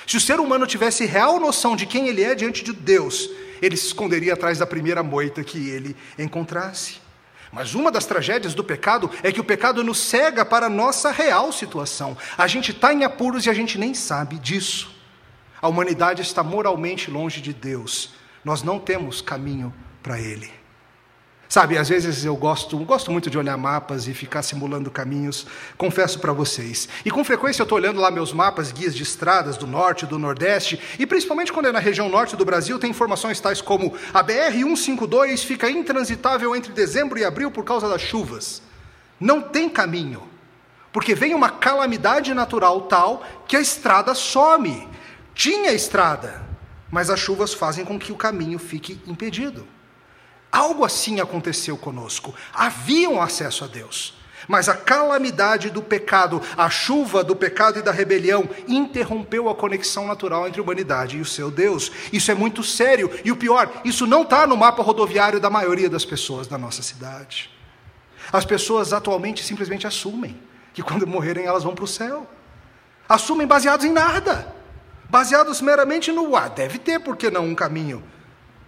Se 0.06 0.18
o 0.18 0.20
ser 0.20 0.38
humano 0.38 0.66
tivesse 0.66 1.06
real 1.06 1.40
noção 1.40 1.74
de 1.74 1.86
quem 1.86 2.08
ele 2.08 2.22
é 2.22 2.34
diante 2.34 2.62
de 2.62 2.74
Deus, 2.74 3.30
ele 3.62 3.74
se 3.74 3.86
esconderia 3.86 4.34
atrás 4.34 4.58
da 4.58 4.66
primeira 4.66 5.02
moita 5.02 5.42
que 5.42 5.70
ele 5.70 5.96
encontrasse. 6.18 6.96
Mas 7.50 7.74
uma 7.74 7.90
das 7.90 8.04
tragédias 8.04 8.52
do 8.52 8.62
pecado 8.62 9.10
é 9.22 9.32
que 9.32 9.40
o 9.40 9.44
pecado 9.44 9.82
nos 9.82 9.98
cega 9.98 10.44
para 10.44 10.66
a 10.66 10.70
nossa 10.70 11.10
real 11.10 11.50
situação. 11.52 12.18
A 12.36 12.46
gente 12.46 12.70
está 12.70 12.92
em 12.92 13.02
apuros 13.02 13.46
e 13.46 13.50
a 13.50 13.54
gente 13.54 13.78
nem 13.78 13.94
sabe 13.94 14.38
disso. 14.38 14.94
A 15.62 15.68
humanidade 15.68 16.20
está 16.20 16.42
moralmente 16.42 17.10
longe 17.10 17.40
de 17.40 17.54
Deus. 17.54 18.10
Nós 18.44 18.62
não 18.62 18.78
temos 18.78 19.22
caminho 19.22 19.72
para 20.02 20.20
Ele. 20.20 20.59
Sabe, 21.50 21.76
às 21.76 21.88
vezes 21.88 22.24
eu 22.24 22.36
gosto, 22.36 22.78
gosto 22.78 23.10
muito 23.10 23.28
de 23.28 23.36
olhar 23.36 23.56
mapas 23.56 24.06
e 24.06 24.14
ficar 24.14 24.40
simulando 24.40 24.88
caminhos, 24.88 25.44
confesso 25.76 26.20
para 26.20 26.32
vocês. 26.32 26.88
E 27.04 27.10
com 27.10 27.24
frequência 27.24 27.60
eu 27.60 27.64
estou 27.64 27.76
olhando 27.76 28.00
lá 28.00 28.08
meus 28.08 28.32
mapas, 28.32 28.70
guias 28.70 28.94
de 28.94 29.02
estradas 29.02 29.56
do 29.56 29.66
norte, 29.66 30.06
do 30.06 30.16
nordeste, 30.16 30.80
e 30.96 31.04
principalmente 31.04 31.52
quando 31.52 31.66
é 31.66 31.72
na 31.72 31.80
região 31.80 32.08
norte 32.08 32.36
do 32.36 32.44
Brasil, 32.44 32.78
tem 32.78 32.90
informações 32.90 33.40
tais 33.40 33.60
como 33.60 33.92
a 34.14 34.22
BR-152 34.22 35.38
fica 35.38 35.68
intransitável 35.68 36.54
entre 36.54 36.72
dezembro 36.72 37.18
e 37.18 37.24
abril 37.24 37.50
por 37.50 37.64
causa 37.64 37.88
das 37.88 38.00
chuvas. 38.00 38.62
Não 39.18 39.42
tem 39.42 39.68
caminho, 39.68 40.22
porque 40.92 41.16
vem 41.16 41.34
uma 41.34 41.50
calamidade 41.50 42.32
natural 42.32 42.82
tal 42.82 43.26
que 43.48 43.56
a 43.56 43.60
estrada 43.60 44.14
some. 44.14 44.86
Tinha 45.34 45.72
estrada, 45.72 46.46
mas 46.92 47.10
as 47.10 47.18
chuvas 47.18 47.52
fazem 47.52 47.84
com 47.84 47.98
que 47.98 48.12
o 48.12 48.16
caminho 48.16 48.60
fique 48.60 49.00
impedido. 49.04 49.66
Algo 50.50 50.84
assim 50.84 51.20
aconteceu 51.20 51.76
conosco. 51.76 52.34
Havia 52.52 53.08
um 53.08 53.20
acesso 53.20 53.64
a 53.64 53.66
Deus, 53.66 54.14
mas 54.48 54.68
a 54.68 54.74
calamidade 54.74 55.70
do 55.70 55.80
pecado, 55.80 56.42
a 56.56 56.68
chuva 56.68 57.22
do 57.22 57.36
pecado 57.36 57.78
e 57.78 57.82
da 57.82 57.92
rebelião, 57.92 58.48
interrompeu 58.66 59.48
a 59.48 59.54
conexão 59.54 60.06
natural 60.06 60.48
entre 60.48 60.60
a 60.60 60.64
humanidade 60.64 61.18
e 61.18 61.20
o 61.20 61.24
seu 61.24 61.50
Deus. 61.50 61.90
Isso 62.12 62.30
é 62.30 62.34
muito 62.34 62.62
sério, 62.62 63.10
e 63.24 63.30
o 63.30 63.36
pior, 63.36 63.70
isso 63.84 64.06
não 64.06 64.22
está 64.22 64.46
no 64.46 64.56
mapa 64.56 64.82
rodoviário 64.82 65.38
da 65.38 65.50
maioria 65.50 65.88
das 65.88 66.04
pessoas 66.04 66.46
da 66.46 66.58
nossa 66.58 66.82
cidade. 66.82 67.50
As 68.32 68.44
pessoas 68.44 68.92
atualmente 68.92 69.44
simplesmente 69.44 69.86
assumem 69.86 70.40
que 70.74 70.82
quando 70.82 71.06
morrerem 71.06 71.46
elas 71.46 71.64
vão 71.64 71.74
para 71.74 71.84
o 71.84 71.88
céu. 71.88 72.28
Assumem 73.08 73.46
baseados 73.46 73.84
em 73.84 73.92
nada 73.92 74.60
baseados 75.10 75.60
meramente 75.60 76.12
no 76.12 76.36
ah, 76.36 76.48
deve 76.48 76.78
ter, 76.78 77.00
por 77.00 77.16
que 77.16 77.30
não 77.30 77.44
um 77.44 77.54
caminho? 77.54 78.02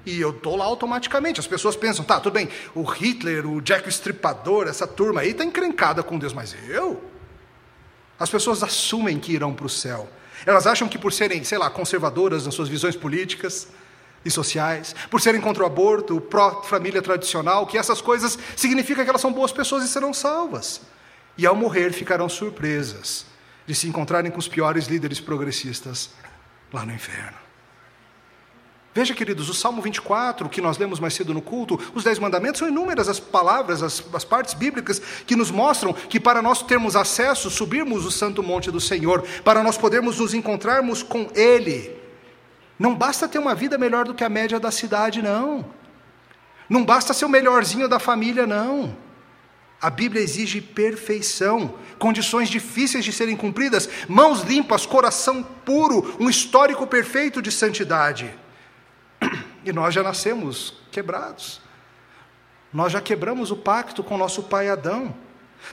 E 0.04 0.20
eu 0.20 0.30
estou 0.30 0.56
lá 0.56 0.64
automaticamente. 0.64 1.40
As 1.40 1.46
pessoas 1.46 1.76
pensam, 1.76 2.04
tá, 2.04 2.18
tudo 2.18 2.34
bem, 2.34 2.48
o 2.74 2.82
Hitler, 2.82 3.46
o 3.46 3.60
Jack 3.60 3.86
o 3.86 3.88
Estripador, 3.88 4.66
essa 4.66 4.86
turma 4.86 5.20
aí 5.20 5.30
está 5.30 5.44
encrencada 5.44 6.02
com 6.02 6.18
Deus, 6.18 6.32
mas 6.32 6.56
eu? 6.68 7.02
As 8.18 8.30
pessoas 8.30 8.62
assumem 8.62 9.18
que 9.18 9.32
irão 9.32 9.54
para 9.54 9.66
o 9.66 9.70
céu. 9.70 10.08
Elas 10.44 10.66
acham 10.66 10.88
que 10.88 10.98
por 10.98 11.12
serem, 11.12 11.44
sei 11.44 11.58
lá, 11.58 11.70
conservadoras 11.70 12.44
nas 12.44 12.54
suas 12.54 12.68
visões 12.68 12.96
políticas 12.96 13.68
e 14.24 14.30
sociais, 14.30 14.94
por 15.10 15.20
serem 15.20 15.40
contra 15.40 15.62
o 15.62 15.66
aborto, 15.66 16.20
pró-família 16.20 17.02
tradicional, 17.02 17.66
que 17.66 17.78
essas 17.78 18.00
coisas 18.00 18.38
significam 18.56 19.04
que 19.04 19.10
elas 19.10 19.20
são 19.20 19.32
boas 19.32 19.52
pessoas 19.52 19.84
e 19.84 19.88
serão 19.88 20.12
salvas. 20.12 20.80
E 21.36 21.46
ao 21.46 21.56
morrer 21.56 21.92
ficarão 21.92 22.28
surpresas 22.28 23.26
de 23.66 23.74
se 23.74 23.88
encontrarem 23.88 24.30
com 24.30 24.38
os 24.38 24.48
piores 24.48 24.86
líderes 24.86 25.20
progressistas 25.20 26.10
lá 26.72 26.84
no 26.84 26.92
inferno. 26.92 27.51
Veja, 28.94 29.14
queridos, 29.14 29.48
o 29.48 29.54
Salmo 29.54 29.80
24, 29.80 30.50
que 30.50 30.60
nós 30.60 30.76
lemos 30.76 31.00
mais 31.00 31.14
cedo 31.14 31.32
no 31.32 31.40
culto, 31.40 31.80
os 31.94 32.04
Dez 32.04 32.18
Mandamentos, 32.18 32.58
são 32.58 32.68
inúmeras 32.68 33.08
as 33.08 33.18
palavras, 33.18 33.82
as, 33.82 34.04
as, 34.12 34.24
partes 34.24 34.52
bíblicas 34.52 35.00
que 35.26 35.34
nos 35.34 35.50
mostram 35.50 35.94
que 35.94 36.20
para 36.20 36.42
nós 36.42 36.62
termos 36.62 36.94
acesso, 36.94 37.48
subirmos 37.48 38.04
o 38.04 38.10
santo 38.10 38.42
monte 38.42 38.70
do 38.70 38.80
Senhor, 38.80 39.22
para 39.42 39.62
nós 39.62 39.78
podermos 39.78 40.18
nos 40.18 40.34
encontrarmos 40.34 41.02
com 41.02 41.30
Ele, 41.34 41.96
não 42.78 42.94
basta 42.94 43.26
ter 43.26 43.38
uma 43.38 43.54
vida 43.54 43.78
melhor 43.78 44.04
do 44.04 44.12
que 44.12 44.24
a 44.24 44.28
média 44.28 44.60
da 44.60 44.70
cidade, 44.70 45.22
não. 45.22 45.64
Não 46.68 46.84
basta 46.84 47.14
ser 47.14 47.24
o 47.24 47.30
melhorzinho 47.30 47.88
da 47.88 47.98
família, 47.98 48.46
não. 48.46 48.94
A 49.80 49.88
Bíblia 49.88 50.22
exige 50.22 50.60
perfeição, 50.60 51.76
condições 51.98 52.50
difíceis 52.50 53.04
de 53.04 53.12
serem 53.12 53.36
cumpridas, 53.36 53.88
mãos 54.06 54.42
limpas, 54.42 54.84
coração 54.84 55.42
puro, 55.64 56.14
um 56.20 56.28
histórico 56.28 56.86
perfeito 56.86 57.40
de 57.40 57.50
santidade. 57.50 58.41
E 59.64 59.72
nós 59.72 59.94
já 59.94 60.02
nascemos 60.02 60.74
quebrados. 60.90 61.60
Nós 62.72 62.92
já 62.92 63.00
quebramos 63.00 63.50
o 63.50 63.56
pacto 63.56 64.02
com 64.02 64.16
nosso 64.16 64.44
pai 64.44 64.68
Adão. 64.68 65.14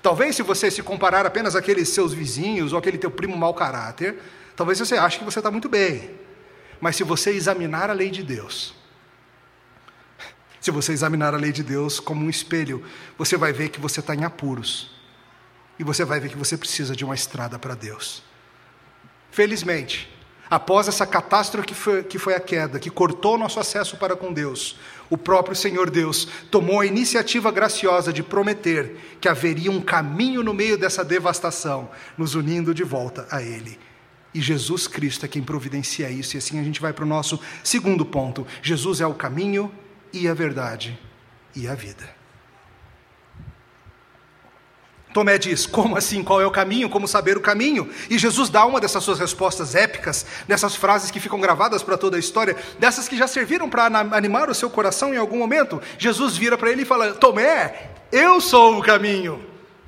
Talvez, 0.02 0.36
se 0.36 0.44
você 0.44 0.70
se 0.70 0.84
comparar 0.84 1.26
apenas 1.26 1.56
àqueles 1.56 1.90
seus 1.90 2.14
vizinhos 2.14 2.74
ou 2.74 2.80
aquele 2.80 2.98
teu 2.98 3.10
primo 3.10 3.36
mau 3.38 3.54
caráter, 3.54 4.20
talvez 4.56 4.78
você 4.80 4.96
ache 4.96 5.18
que 5.18 5.26
você 5.26 5.40
está 5.40 5.50
muito 5.50 5.70
bem. 5.70 6.12
Mas 6.80 6.96
se 6.96 7.04
você 7.04 7.32
examinar 7.32 7.90
a 7.90 7.94
lei 7.94 8.10
de 8.10 8.24
Deus, 8.24 8.76
se 10.62 10.72
você 10.72 10.92
examinar 10.92 11.34
a 11.34 11.38
lei 11.38 11.52
de 11.52 11.64
Deus 11.64 12.00
como 12.00 12.26
um 12.26 12.30
espelho, 12.30 12.86
você 13.18 13.38
vai 13.38 13.54
ver 13.54 13.70
que 13.70 13.80
você 13.80 14.02
está 14.02 14.14
em 14.14 14.24
apuros. 14.24 14.92
E 15.78 15.84
você 15.84 16.04
vai 16.04 16.20
ver 16.20 16.30
que 16.30 16.38
você 16.38 16.58
precisa 16.58 16.96
de 16.96 17.06
uma 17.06 17.16
estrada 17.16 17.58
para 17.58 17.74
Deus. 17.74 18.22
Felizmente, 19.32 20.10
Após 20.50 20.88
essa 20.88 21.06
catástrofe 21.06 21.68
que 21.68 21.74
foi, 21.76 22.04
que 22.04 22.18
foi 22.18 22.34
a 22.34 22.40
queda, 22.40 22.80
que 22.80 22.90
cortou 22.90 23.38
nosso 23.38 23.60
acesso 23.60 23.98
para 23.98 24.16
com 24.16 24.34
Deus, 24.34 24.78
o 25.08 25.18
próprio 25.18 25.56
Senhor 25.56 25.92
Deus 25.92 26.28
tomou 26.50 26.80
a 26.80 26.86
iniciativa 26.86 27.52
graciosa 27.52 28.12
de 28.12 28.24
prometer 28.24 28.96
que 29.22 29.30
haveria 29.30 29.70
um 29.70 29.80
caminho 29.80 30.44
no 30.44 30.54
meio 30.54 30.78
dessa 30.78 31.06
devastação, 31.06 31.90
nos 32.18 32.34
unindo 32.34 32.74
de 32.74 32.84
volta 32.84 33.28
a 33.30 33.44
Ele. 33.44 33.78
E 34.34 34.42
Jesus 34.42 34.88
Cristo 34.88 35.26
é 35.26 35.30
quem 35.30 35.44
providencia 35.44 36.10
isso, 36.10 36.36
e 36.36 36.40
assim 36.40 36.60
a 36.60 36.64
gente 36.64 36.82
vai 36.82 36.94
para 36.94 37.06
o 37.06 37.08
nosso 37.08 37.40
segundo 37.64 38.06
ponto: 38.06 38.46
Jesus 38.62 39.02
é 39.02 39.06
o 39.06 39.14
caminho 39.14 39.72
e 40.12 40.28
a 40.28 40.34
verdade 40.34 41.00
e 41.56 41.68
a 41.68 41.76
vida. 41.76 42.19
Tomé 45.14 45.38
diz: 45.38 45.66
Como 45.66 45.98
assim? 45.98 46.24
Qual 46.24 46.40
é 46.40 46.46
o 46.46 46.52
caminho? 46.52 46.90
Como 46.90 47.08
saber 47.08 47.38
o 47.38 47.42
caminho? 47.42 47.90
E 48.10 48.18
Jesus 48.18 48.50
dá 48.50 48.66
uma 48.66 48.80
dessas 48.80 49.04
suas 49.04 49.20
respostas 49.20 49.74
épicas, 49.74 50.26
dessas 50.48 50.76
frases 50.76 51.10
que 51.10 51.20
ficam 51.20 51.40
gravadas 51.40 51.82
para 51.82 51.98
toda 51.98 52.16
a 52.16 52.20
história, 52.20 52.56
dessas 52.78 53.08
que 53.08 53.18
já 53.18 53.28
serviram 53.28 53.70
para 53.70 53.86
animar 53.86 54.50
o 54.50 54.56
seu 54.56 54.70
coração 54.70 55.14
em 55.14 55.18
algum 55.18 55.38
momento. 55.38 55.82
Jesus 55.98 56.38
vira 56.38 56.58
para 56.58 56.72
ele 56.72 56.84
e 56.84 56.86
fala: 56.86 57.14
Tomé, 57.14 57.90
eu 58.12 58.40
sou 58.40 58.78
o 58.78 58.84
caminho, 58.84 59.44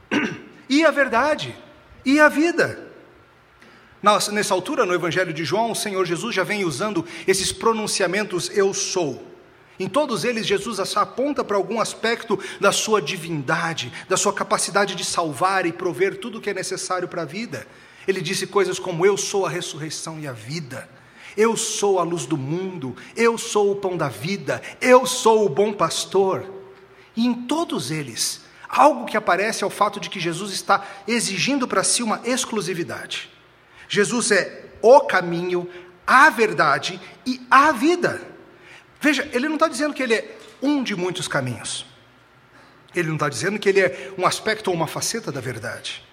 e 0.68 0.84
a 0.84 0.92
verdade, 0.92 1.56
e 2.04 2.20
a 2.20 2.28
vida. 2.28 2.92
Nessa 4.32 4.56
altura, 4.56 4.84
no 4.84 4.96
Evangelho 4.96 5.32
de 5.32 5.46
João, 5.46 5.72
o 5.72 5.76
Senhor 5.76 6.04
Jesus 6.06 6.34
já 6.34 6.44
vem 6.44 6.66
usando 6.66 7.06
esses 7.28 7.52
pronunciamentos 7.52 8.50
eu 8.52 8.74
sou. 8.74 9.31
Em 9.80 9.88
todos 9.88 10.24
eles, 10.24 10.46
Jesus 10.46 10.80
aponta 10.96 11.44
para 11.44 11.58
algum 11.58 11.80
aspecto 11.80 12.38
da 12.60 12.72
sua 12.72 13.02
divindade, 13.02 13.92
da 14.08 14.16
sua 14.16 14.34
capacidade 14.34 14.96
de 14.96 15.04
salvar 15.04 15.66
e 15.66 15.72
prover 15.72 16.18
tudo 16.20 16.38
o 16.38 16.42
que 16.42 16.50
é 16.50 16.54
necessário 16.54 17.08
para 17.08 17.24
a 17.24 17.26
vida. 17.26 17.66
Ele 18.08 18.22
disse 18.22 18.46
coisas 18.48 18.78
como: 18.80 19.06
Eu 19.06 19.18
sou 19.18 19.46
a 19.46 19.50
ressurreição 19.50 20.20
e 20.20 20.28
a 20.28 20.34
vida, 20.34 20.88
eu 21.36 21.56
sou 21.56 22.00
a 22.00 22.04
luz 22.04 22.26
do 22.26 22.38
mundo, 22.38 22.96
eu 23.16 23.38
sou 23.38 23.72
o 23.72 23.76
pão 23.76 23.98
da 23.98 24.10
vida, 24.10 24.62
eu 24.80 25.06
sou 25.06 25.46
o 25.46 25.50
bom 25.50 25.74
pastor. 25.74 26.46
E 27.16 27.26
em 27.26 27.34
todos 27.34 27.92
eles, 27.92 28.42
algo 28.68 29.06
que 29.06 29.18
aparece 29.18 29.64
é 29.64 29.68
o 29.68 29.72
fato 29.72 30.00
de 30.00 30.10
que 30.10 30.20
Jesus 30.20 30.52
está 30.52 30.86
exigindo 31.08 31.68
para 31.68 31.84
si 31.84 32.04
uma 32.04 32.22
exclusividade. 32.24 33.30
Jesus 33.88 34.32
é 34.32 34.66
o 34.82 35.02
caminho, 35.02 35.68
a 36.06 36.30
verdade 36.30 37.00
e 37.26 37.42
a 37.50 37.72
vida. 37.72 38.31
Veja, 39.02 39.28
ele 39.34 39.48
não 39.48 39.56
está 39.56 39.68
dizendo 39.68 39.94
que 39.96 40.04
ele 40.04 40.14
é 40.14 40.38
um 40.62 40.84
de 40.84 40.96
muitos 40.96 41.28
caminhos. 41.28 41.86
Ele 42.96 43.08
não 43.08 43.16
está 43.16 43.28
dizendo 43.28 43.58
que 43.58 43.68
ele 43.68 43.80
é 43.80 44.14
um 44.18 44.26
aspecto 44.26 44.70
ou 44.70 44.76
uma 44.76 44.86
faceta 44.86 45.32
da 45.32 45.42
verdade. 45.42 46.04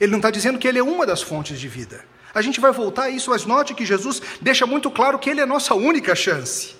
Ele 0.00 0.10
não 0.10 0.18
está 0.18 0.30
dizendo 0.30 0.58
que 0.58 0.66
ele 0.66 0.78
é 0.78 0.82
uma 0.82 1.04
das 1.04 1.20
fontes 1.20 1.60
de 1.60 1.68
vida. 1.68 2.04
A 2.34 2.40
gente 2.40 2.58
vai 2.58 2.72
voltar 2.72 3.04
a 3.04 3.10
isso, 3.10 3.30
mas 3.30 3.44
note 3.44 3.74
que 3.74 3.84
Jesus 3.84 4.22
deixa 4.40 4.66
muito 4.66 4.90
claro 4.90 5.18
que 5.18 5.28
ele 5.28 5.40
é 5.40 5.42
a 5.42 5.46
nossa 5.46 5.74
única 5.74 6.14
chance. 6.14 6.74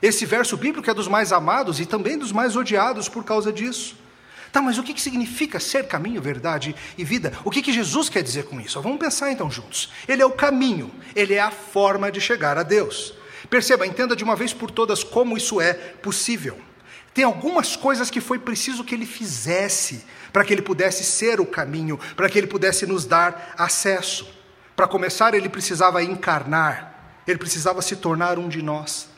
Esse 0.00 0.24
verso 0.24 0.56
bíblico 0.56 0.88
é 0.88 0.94
dos 0.94 1.08
mais 1.08 1.32
amados 1.32 1.80
e 1.80 1.86
também 1.86 2.16
dos 2.16 2.32
mais 2.32 2.54
odiados 2.54 3.08
por 3.08 3.24
causa 3.24 3.52
disso. 3.52 3.96
Tá, 4.52 4.60
mas 4.60 4.78
o 4.78 4.82
que, 4.82 4.94
que 4.94 5.00
significa 5.00 5.60
ser 5.60 5.86
caminho, 5.86 6.20
verdade 6.20 6.74
e 6.98 7.04
vida? 7.04 7.32
O 7.44 7.50
que, 7.50 7.62
que 7.62 7.72
Jesus 7.72 8.08
quer 8.08 8.22
dizer 8.22 8.44
com 8.44 8.60
isso? 8.60 8.80
Vamos 8.80 8.98
pensar 8.98 9.30
então 9.30 9.50
juntos. 9.50 9.92
Ele 10.08 10.22
é 10.22 10.26
o 10.26 10.32
caminho, 10.32 10.90
ele 11.14 11.34
é 11.34 11.40
a 11.40 11.50
forma 11.50 12.10
de 12.10 12.20
chegar 12.20 12.58
a 12.58 12.62
Deus. 12.62 13.14
Perceba, 13.50 13.84
entenda 13.84 14.14
de 14.14 14.22
uma 14.22 14.36
vez 14.36 14.54
por 14.54 14.70
todas 14.70 15.02
como 15.02 15.36
isso 15.36 15.60
é 15.60 15.74
possível. 15.74 16.56
Tem 17.12 17.24
algumas 17.24 17.74
coisas 17.74 18.08
que 18.08 18.20
foi 18.20 18.38
preciso 18.38 18.84
que 18.84 18.94
ele 18.94 19.04
fizesse 19.04 20.04
para 20.32 20.44
que 20.44 20.54
ele 20.54 20.62
pudesse 20.62 21.02
ser 21.02 21.40
o 21.40 21.46
caminho, 21.46 21.98
para 22.14 22.28
que 22.28 22.38
ele 22.38 22.46
pudesse 22.46 22.86
nos 22.86 23.04
dar 23.04 23.54
acesso. 23.58 24.28
Para 24.76 24.86
começar, 24.86 25.34
ele 25.34 25.48
precisava 25.48 26.02
encarnar, 26.02 27.22
ele 27.26 27.38
precisava 27.38 27.82
se 27.82 27.96
tornar 27.96 28.38
um 28.38 28.48
de 28.48 28.62
nós. 28.62 29.08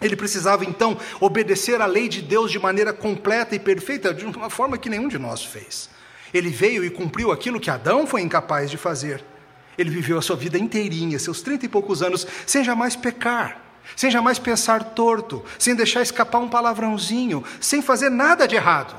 Ele 0.00 0.16
precisava 0.16 0.64
então 0.64 0.98
obedecer 1.20 1.82
à 1.82 1.86
lei 1.86 2.08
de 2.08 2.22
Deus 2.22 2.50
de 2.50 2.58
maneira 2.58 2.90
completa 2.90 3.54
e 3.54 3.58
perfeita, 3.58 4.14
de 4.14 4.24
uma 4.24 4.48
forma 4.48 4.78
que 4.78 4.88
nenhum 4.88 5.08
de 5.08 5.18
nós 5.18 5.44
fez. 5.44 5.90
Ele 6.32 6.48
veio 6.48 6.82
e 6.82 6.88
cumpriu 6.88 7.30
aquilo 7.30 7.60
que 7.60 7.68
Adão 7.68 8.06
foi 8.06 8.22
incapaz 8.22 8.70
de 8.70 8.78
fazer. 8.78 9.22
Ele 9.80 9.88
viveu 9.88 10.18
a 10.18 10.22
sua 10.22 10.36
vida 10.36 10.58
inteirinha, 10.58 11.18
seus 11.18 11.40
trinta 11.40 11.64
e 11.64 11.68
poucos 11.68 12.02
anos, 12.02 12.26
sem 12.44 12.62
jamais 12.62 12.94
pecar, 12.94 13.80
sem 13.96 14.10
jamais 14.10 14.38
pensar 14.38 14.84
torto, 14.92 15.42
sem 15.58 15.74
deixar 15.74 16.02
escapar 16.02 16.38
um 16.38 16.50
palavrãozinho, 16.50 17.42
sem 17.58 17.80
fazer 17.80 18.10
nada 18.10 18.46
de 18.46 18.56
errado. 18.56 18.94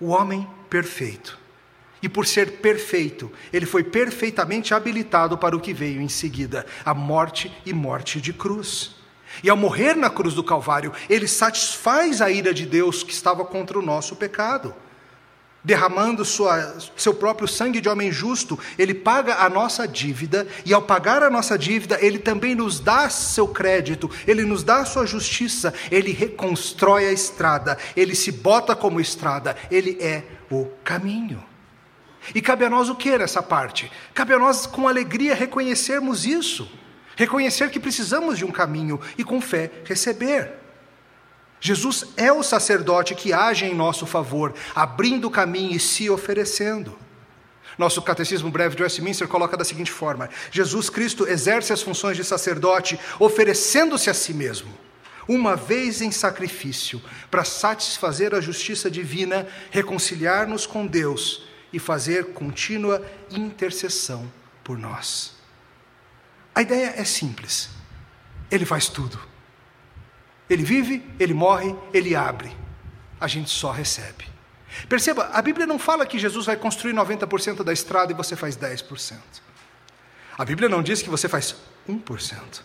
O 0.00 0.08
homem 0.08 0.44
perfeito. 0.68 1.38
E 2.02 2.08
por 2.08 2.26
ser 2.26 2.54
perfeito, 2.54 3.30
ele 3.52 3.64
foi 3.64 3.84
perfeitamente 3.84 4.74
habilitado 4.74 5.38
para 5.38 5.56
o 5.56 5.60
que 5.60 5.72
veio 5.72 6.02
em 6.02 6.08
seguida, 6.08 6.66
a 6.84 6.92
morte 6.92 7.56
e 7.64 7.72
morte 7.72 8.20
de 8.20 8.32
cruz. 8.32 8.96
E 9.40 9.48
ao 9.48 9.56
morrer 9.56 9.94
na 9.94 10.10
cruz 10.10 10.34
do 10.34 10.42
Calvário, 10.42 10.92
ele 11.08 11.28
satisfaz 11.28 12.20
a 12.20 12.28
ira 12.28 12.52
de 12.52 12.66
Deus 12.66 13.04
que 13.04 13.12
estava 13.12 13.44
contra 13.44 13.78
o 13.78 13.82
nosso 13.82 14.16
pecado 14.16 14.74
derramando 15.68 16.24
sua, 16.24 16.78
seu 16.96 17.12
próprio 17.12 17.46
sangue 17.46 17.78
de 17.78 17.90
homem 17.90 18.10
justo, 18.10 18.58
ele 18.78 18.94
paga 18.94 19.34
a 19.34 19.50
nossa 19.50 19.86
dívida, 19.86 20.48
e 20.64 20.72
ao 20.72 20.80
pagar 20.80 21.22
a 21.22 21.28
nossa 21.28 21.58
dívida, 21.58 21.98
ele 22.00 22.18
também 22.18 22.54
nos 22.54 22.80
dá 22.80 23.10
seu 23.10 23.46
crédito, 23.46 24.10
ele 24.26 24.46
nos 24.46 24.64
dá 24.64 24.86
sua 24.86 25.04
justiça, 25.04 25.74
ele 25.90 26.10
reconstrói 26.10 27.04
a 27.04 27.12
estrada, 27.12 27.76
ele 27.94 28.14
se 28.14 28.32
bota 28.32 28.74
como 28.74 28.98
estrada, 28.98 29.54
ele 29.70 29.98
é 30.00 30.22
o 30.50 30.64
caminho. 30.82 31.44
E 32.34 32.40
cabe 32.40 32.64
a 32.64 32.70
nós 32.70 32.88
o 32.88 32.94
que 32.94 33.18
nessa 33.18 33.42
parte? 33.42 33.92
Cabe 34.14 34.32
a 34.32 34.38
nós, 34.38 34.64
com 34.64 34.88
alegria, 34.88 35.34
reconhecermos 35.34 36.24
isso, 36.24 36.66
reconhecer 37.14 37.68
que 37.68 37.78
precisamos 37.78 38.38
de 38.38 38.44
um 38.46 38.50
caminho 38.50 38.98
e, 39.18 39.22
com 39.22 39.38
fé, 39.38 39.70
receber. 39.84 40.50
Jesus 41.60 42.04
é 42.16 42.32
o 42.32 42.42
sacerdote 42.42 43.14
que 43.14 43.32
age 43.32 43.64
em 43.64 43.74
nosso 43.74 44.06
favor, 44.06 44.54
abrindo 44.74 45.30
caminho 45.30 45.76
e 45.76 45.80
se 45.80 46.08
oferecendo. 46.08 46.96
Nosso 47.76 48.02
catecismo 48.02 48.50
breve 48.50 48.74
de 48.74 48.82
Westminster 48.82 49.28
coloca 49.28 49.56
da 49.56 49.64
seguinte 49.64 49.90
forma: 49.90 50.28
Jesus 50.50 50.90
Cristo 50.90 51.26
exerce 51.28 51.72
as 51.72 51.82
funções 51.82 52.16
de 52.16 52.24
sacerdote, 52.24 52.98
oferecendo-se 53.20 54.10
a 54.10 54.14
si 54.14 54.34
mesmo, 54.34 54.72
uma 55.28 55.54
vez 55.54 56.00
em 56.00 56.10
sacrifício, 56.10 57.00
para 57.30 57.44
satisfazer 57.44 58.34
a 58.34 58.40
justiça 58.40 58.90
divina, 58.90 59.46
reconciliar-nos 59.70 60.66
com 60.66 60.86
Deus 60.86 61.46
e 61.72 61.78
fazer 61.78 62.32
contínua 62.32 63.04
intercessão 63.30 64.30
por 64.64 64.76
nós. 64.76 65.34
A 66.54 66.62
ideia 66.62 66.94
é 66.96 67.04
simples. 67.04 67.68
Ele 68.50 68.64
faz 68.64 68.88
tudo. 68.88 69.20
Ele 70.48 70.62
vive, 70.62 71.04
ele 71.18 71.34
morre, 71.34 71.74
ele 71.92 72.14
abre. 72.14 72.56
A 73.20 73.26
gente 73.26 73.50
só 73.50 73.70
recebe. 73.70 74.26
Perceba, 74.88 75.30
a 75.32 75.42
Bíblia 75.42 75.66
não 75.66 75.78
fala 75.78 76.06
que 76.06 76.18
Jesus 76.18 76.46
vai 76.46 76.56
construir 76.56 76.92
90% 76.92 77.62
da 77.64 77.72
estrada 77.72 78.12
e 78.12 78.14
você 78.14 78.36
faz 78.36 78.56
10%. 78.56 79.14
A 80.36 80.44
Bíblia 80.44 80.68
não 80.68 80.82
diz 80.82 81.02
que 81.02 81.10
você 81.10 81.28
faz 81.28 81.56
1%. 81.88 82.62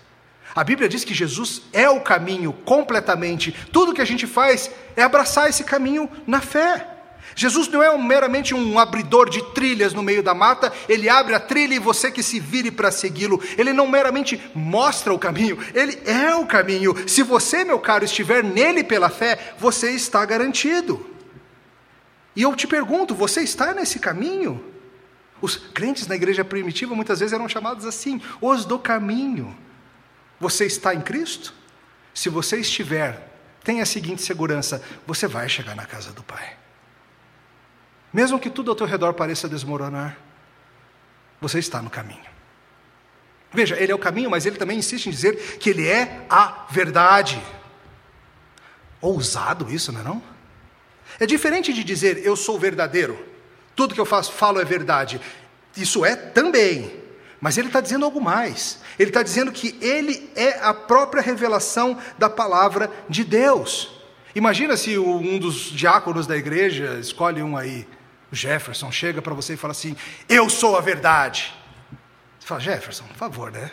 A 0.56 0.64
Bíblia 0.64 0.88
diz 0.88 1.04
que 1.04 1.14
Jesus 1.14 1.64
é 1.74 1.90
o 1.90 2.02
caminho 2.02 2.54
completamente. 2.54 3.52
Tudo 3.72 3.94
que 3.94 4.02
a 4.02 4.06
gente 4.06 4.28
faz 4.28 4.70
é 4.96 5.02
abraçar 5.02 5.50
esse 5.50 5.64
caminho 5.64 6.10
na 6.28 6.40
fé. 6.40 6.93
Jesus 7.36 7.68
não 7.68 7.82
é 7.82 7.98
meramente 7.98 8.54
um 8.54 8.78
abridor 8.78 9.30
de 9.30 9.42
trilhas 9.54 9.94
no 9.94 10.04
meio 10.04 10.22
da 10.22 10.34
mata, 10.34 10.72
ele 10.88 11.10
abre 11.10 11.34
a 11.34 11.40
trilha 11.40 11.76
e 11.76 11.80
você 11.80 12.12
que 12.12 12.24
se 12.24 12.40
vire 12.40 12.72
para 12.72 12.92
segui-lo. 12.92 13.42
Ele 13.58 13.74
não 13.74 13.88
meramente 13.88 14.42
mostra 14.54 15.14
o 15.14 15.20
caminho, 15.20 15.58
ele 15.74 16.00
é 16.06 16.36
o 16.36 16.46
caminho. 16.46 16.96
Se 17.08 17.24
você, 17.24 17.64
meu 17.64 17.80
caro, 17.80 18.06
estiver 18.06 18.44
nele 18.44 18.84
pela 18.84 19.10
fé, 19.10 19.56
você 19.58 19.92
está 19.92 20.24
garantido. 20.26 21.06
E 22.36 22.42
eu 22.42 22.56
te 22.56 22.68
pergunto, 22.68 23.14
você 23.14 23.42
está 23.42 23.74
nesse 23.74 24.00
caminho? 24.00 24.64
Os 25.42 25.58
crentes 25.58 26.08
na 26.08 26.16
igreja 26.16 26.46
primitiva 26.46 26.96
muitas 26.96 27.20
vezes 27.20 27.34
eram 27.34 27.50
chamados 27.50 27.86
assim, 27.86 28.22
os 28.40 28.66
do 28.66 28.80
caminho. 28.80 29.56
Você 30.40 30.66
está 30.66 30.96
em 30.96 31.02
Cristo? 31.02 31.54
Se 32.14 32.30
você 32.30 32.58
estiver, 32.60 33.30
tenha 33.64 33.84
a 33.84 33.86
seguinte 33.86 34.22
segurança: 34.22 34.82
você 35.06 35.28
vai 35.28 35.50
chegar 35.50 35.76
na 35.76 35.86
casa 35.86 36.12
do 36.12 36.24
Pai. 36.24 36.63
Mesmo 38.14 38.40
que 38.40 38.50
tudo 38.50 38.70
ao 38.70 38.76
teu 38.76 38.86
redor 38.86 39.14
pareça 39.14 39.50
desmoronar, 39.50 40.18
você 41.42 41.60
está 41.60 41.82
no 41.82 41.90
caminho. 41.90 42.34
Veja, 43.52 43.76
ele 43.80 43.92
é 43.92 43.96
o 43.96 44.00
caminho, 44.00 44.30
mas 44.30 44.46
ele 44.46 44.58
também 44.58 44.80
insiste 44.80 45.08
em 45.08 45.12
dizer 45.12 45.58
que 45.58 45.70
ele 45.70 45.88
é 45.88 46.26
a 46.30 46.66
verdade. 46.70 47.42
Ousado 49.02 49.72
isso, 49.74 49.92
não 49.92 50.02
é 50.02 50.04
não? 50.04 50.24
É 51.20 51.26
diferente 51.26 51.74
de 51.74 51.84
dizer 51.84 52.26
eu 52.26 52.36
sou 52.36 52.58
verdadeiro. 52.58 53.18
Tudo 53.76 53.94
que 53.94 54.00
eu 54.00 54.06
faço, 54.06 54.32
falo 54.32 54.60
é 54.60 54.66
verdade. 54.66 55.20
Isso 55.76 56.06
é 56.06 56.16
também. 56.16 57.02
Mas 57.42 57.58
ele 57.58 57.68
está 57.68 57.82
dizendo 57.82 58.06
algo 58.06 58.22
mais. 58.22 58.80
Ele 58.98 59.10
está 59.10 59.22
dizendo 59.22 59.52
que 59.52 59.78
ele 59.82 60.32
é 60.36 60.60
a 60.60 60.74
própria 60.74 61.22
revelação 61.22 61.98
da 62.18 62.30
palavra 62.30 62.90
de 63.10 63.24
Deus. 63.24 63.92
Imagina 64.34 64.78
se 64.78 64.98
um 64.98 65.38
dos 65.38 65.56
diáconos 65.56 66.26
da 66.26 66.38
igreja, 66.38 66.98
escolhe 67.00 67.44
um 67.44 67.58
aí, 67.58 67.88
Jefferson, 68.34 68.92
chega 68.92 69.22
para 69.22 69.34
você 69.34 69.54
e 69.54 69.58
fala 69.58 69.72
assim: 69.72 69.96
Eu 70.28 70.50
sou 70.50 70.78
a 70.78 70.82
verdade. 70.82 71.54
Você 72.40 72.48
fala, 72.48 72.60
Jefferson, 72.60 73.06
por 73.06 73.16
favor, 73.16 73.52
né? 73.52 73.72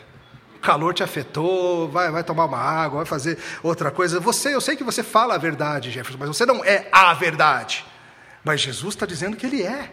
O 0.56 0.60
calor 0.60 0.94
te 0.94 1.02
afetou, 1.02 1.88
vai, 1.88 2.10
vai 2.10 2.22
tomar 2.22 2.44
uma 2.44 2.58
água, 2.58 2.98
vai 2.98 3.06
fazer 3.06 3.38
outra 3.62 3.90
coisa. 3.90 4.20
Você, 4.20 4.54
eu 4.54 4.60
sei 4.60 4.76
que 4.76 4.84
você 4.84 5.02
fala 5.02 5.34
a 5.34 5.38
verdade, 5.38 5.90
Jefferson, 5.90 6.18
mas 6.18 6.28
você 6.28 6.44
não 6.46 6.64
é 6.64 6.86
a 6.92 7.12
verdade. 7.14 7.84
Mas 8.44 8.60
Jesus 8.60 8.94
está 8.94 9.06
dizendo 9.06 9.36
que 9.36 9.46
ele 9.46 9.62
é. 9.62 9.90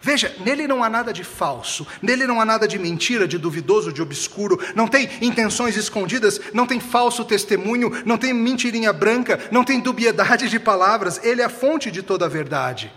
Veja, 0.00 0.34
nele 0.40 0.66
não 0.66 0.84
há 0.84 0.90
nada 0.90 1.12
de 1.14 1.24
falso, 1.24 1.86
nele 2.02 2.26
não 2.26 2.38
há 2.38 2.44
nada 2.44 2.68
de 2.68 2.78
mentira, 2.78 3.26
de 3.26 3.38
duvidoso, 3.38 3.90
de 3.90 4.02
obscuro, 4.02 4.60
não 4.74 4.86
tem 4.86 5.08
intenções 5.22 5.78
escondidas, 5.78 6.40
não 6.52 6.66
tem 6.66 6.78
falso 6.78 7.24
testemunho, 7.24 7.90
não 8.04 8.18
tem 8.18 8.34
mentirinha 8.34 8.92
branca, 8.92 9.40
não 9.50 9.64
tem 9.64 9.80
dubiedade 9.80 10.50
de 10.50 10.58
palavras, 10.58 11.24
ele 11.24 11.40
é 11.40 11.44
a 11.46 11.48
fonte 11.48 11.90
de 11.90 12.02
toda 12.02 12.26
a 12.26 12.28
verdade. 12.28 12.92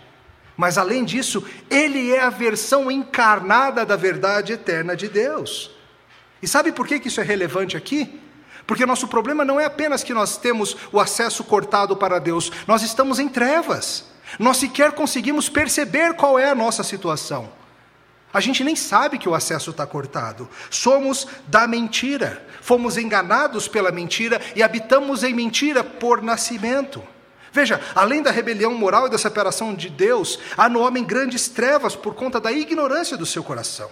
Mas 0.58 0.76
além 0.76 1.04
disso, 1.04 1.46
ele 1.70 2.10
é 2.10 2.20
a 2.20 2.30
versão 2.30 2.90
encarnada 2.90 3.86
da 3.86 3.94
verdade 3.94 4.54
eterna 4.54 4.96
de 4.96 5.06
Deus. 5.06 5.70
E 6.42 6.48
sabe 6.48 6.72
por 6.72 6.84
que 6.84 7.00
isso 7.06 7.20
é 7.20 7.24
relevante 7.24 7.76
aqui? 7.76 8.20
Porque 8.66 8.84
nosso 8.84 9.06
problema 9.06 9.44
não 9.44 9.60
é 9.60 9.66
apenas 9.66 10.02
que 10.02 10.12
nós 10.12 10.36
temos 10.36 10.76
o 10.90 10.98
acesso 10.98 11.44
cortado 11.44 11.96
para 11.96 12.18
Deus, 12.18 12.50
nós 12.66 12.82
estamos 12.82 13.20
em 13.20 13.28
trevas. 13.28 14.06
Nós 14.36 14.56
sequer 14.56 14.90
conseguimos 14.90 15.48
perceber 15.48 16.14
qual 16.14 16.36
é 16.36 16.50
a 16.50 16.56
nossa 16.56 16.82
situação. 16.82 17.52
A 18.34 18.40
gente 18.40 18.64
nem 18.64 18.74
sabe 18.74 19.16
que 19.16 19.28
o 19.28 19.36
acesso 19.36 19.70
está 19.70 19.86
cortado. 19.86 20.50
Somos 20.70 21.28
da 21.46 21.68
mentira. 21.68 22.44
Fomos 22.60 22.96
enganados 22.96 23.68
pela 23.68 23.92
mentira 23.92 24.40
e 24.56 24.62
habitamos 24.62 25.22
em 25.22 25.32
mentira 25.32 25.84
por 25.84 26.20
nascimento. 26.20 27.00
Veja, 27.52 27.80
além 27.94 28.22
da 28.22 28.30
rebelião 28.30 28.74
moral 28.74 29.06
e 29.06 29.10
da 29.10 29.18
separação 29.18 29.74
de 29.74 29.88
Deus, 29.88 30.38
há 30.56 30.68
no 30.68 30.80
homem 30.80 31.04
grandes 31.04 31.48
trevas 31.48 31.96
por 31.96 32.14
conta 32.14 32.40
da 32.40 32.52
ignorância 32.52 33.16
do 33.16 33.26
seu 33.26 33.42
coração. 33.42 33.90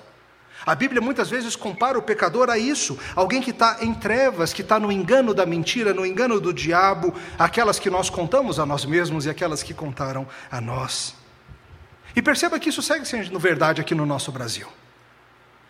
A 0.64 0.74
Bíblia 0.74 1.00
muitas 1.00 1.30
vezes 1.30 1.54
compara 1.54 1.96
o 1.96 2.02
pecador 2.02 2.50
a 2.50 2.58
isso, 2.58 2.98
alguém 3.14 3.40
que 3.40 3.50
está 3.50 3.78
em 3.82 3.94
trevas, 3.94 4.52
que 4.52 4.62
está 4.62 4.80
no 4.80 4.90
engano 4.90 5.32
da 5.32 5.46
mentira, 5.46 5.94
no 5.94 6.04
engano 6.04 6.40
do 6.40 6.52
diabo, 6.52 7.14
aquelas 7.38 7.78
que 7.78 7.88
nós 7.88 8.10
contamos 8.10 8.58
a 8.58 8.66
nós 8.66 8.84
mesmos 8.84 9.26
e 9.26 9.30
aquelas 9.30 9.62
que 9.62 9.72
contaram 9.72 10.26
a 10.50 10.60
nós. 10.60 11.14
E 12.16 12.22
perceba 12.22 12.58
que 12.58 12.70
isso 12.70 12.82
segue 12.82 13.06
sendo 13.06 13.38
verdade 13.38 13.80
aqui 13.80 13.94
no 13.94 14.04
nosso 14.04 14.32
Brasil. 14.32 14.66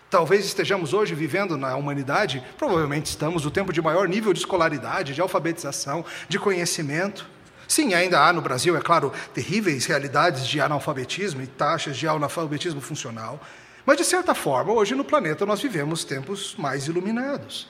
Talvez 0.08 0.46
estejamos 0.46 0.94
hoje 0.94 1.14
vivendo 1.14 1.58
na 1.58 1.76
humanidade, 1.76 2.42
provavelmente 2.56 3.06
estamos, 3.06 3.44
o 3.44 3.50
tempo 3.50 3.72
de 3.72 3.82
maior 3.82 4.08
nível 4.08 4.32
de 4.32 4.38
escolaridade, 4.38 5.12
de 5.12 5.20
alfabetização, 5.20 6.04
de 6.28 6.38
conhecimento. 6.38 7.35
Sim, 7.68 7.94
ainda 7.94 8.20
há 8.20 8.32
no 8.32 8.40
Brasil, 8.40 8.76
é 8.76 8.80
claro, 8.80 9.12
terríveis 9.34 9.86
realidades 9.86 10.46
de 10.46 10.60
analfabetismo 10.60 11.42
e 11.42 11.46
taxas 11.46 11.96
de 11.96 12.06
analfabetismo 12.06 12.80
funcional. 12.80 13.40
Mas, 13.84 13.96
de 13.96 14.04
certa 14.04 14.34
forma, 14.34 14.72
hoje 14.72 14.94
no 14.94 15.04
planeta 15.04 15.46
nós 15.46 15.60
vivemos 15.60 16.04
tempos 16.04 16.54
mais 16.56 16.86
iluminados. 16.86 17.68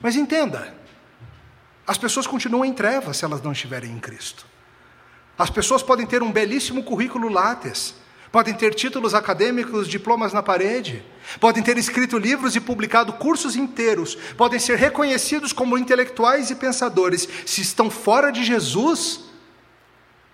Mas 0.00 0.16
entenda, 0.16 0.74
as 1.86 1.98
pessoas 1.98 2.26
continuam 2.26 2.64
em 2.64 2.72
trevas 2.72 3.16
se 3.16 3.24
elas 3.24 3.42
não 3.42 3.52
estiverem 3.52 3.90
em 3.90 3.98
Cristo. 3.98 4.46
As 5.38 5.50
pessoas 5.50 5.82
podem 5.82 6.06
ter 6.06 6.22
um 6.22 6.32
belíssimo 6.32 6.82
currículo 6.82 7.28
látex, 7.28 7.94
podem 8.32 8.52
ter 8.54 8.74
títulos 8.74 9.14
acadêmicos, 9.14 9.88
diplomas 9.88 10.32
na 10.32 10.42
parede, 10.42 11.02
podem 11.40 11.62
ter 11.62 11.78
escrito 11.78 12.18
livros 12.18 12.56
e 12.56 12.60
publicado 12.60 13.12
cursos 13.14 13.56
inteiros, 13.56 14.16
podem 14.36 14.58
ser 14.58 14.76
reconhecidos 14.76 15.52
como 15.52 15.78
intelectuais 15.78 16.50
e 16.50 16.54
pensadores, 16.54 17.28
se 17.46 17.60
estão 17.60 17.88
fora 17.88 18.30
de 18.30 18.44
Jesus, 18.44 19.27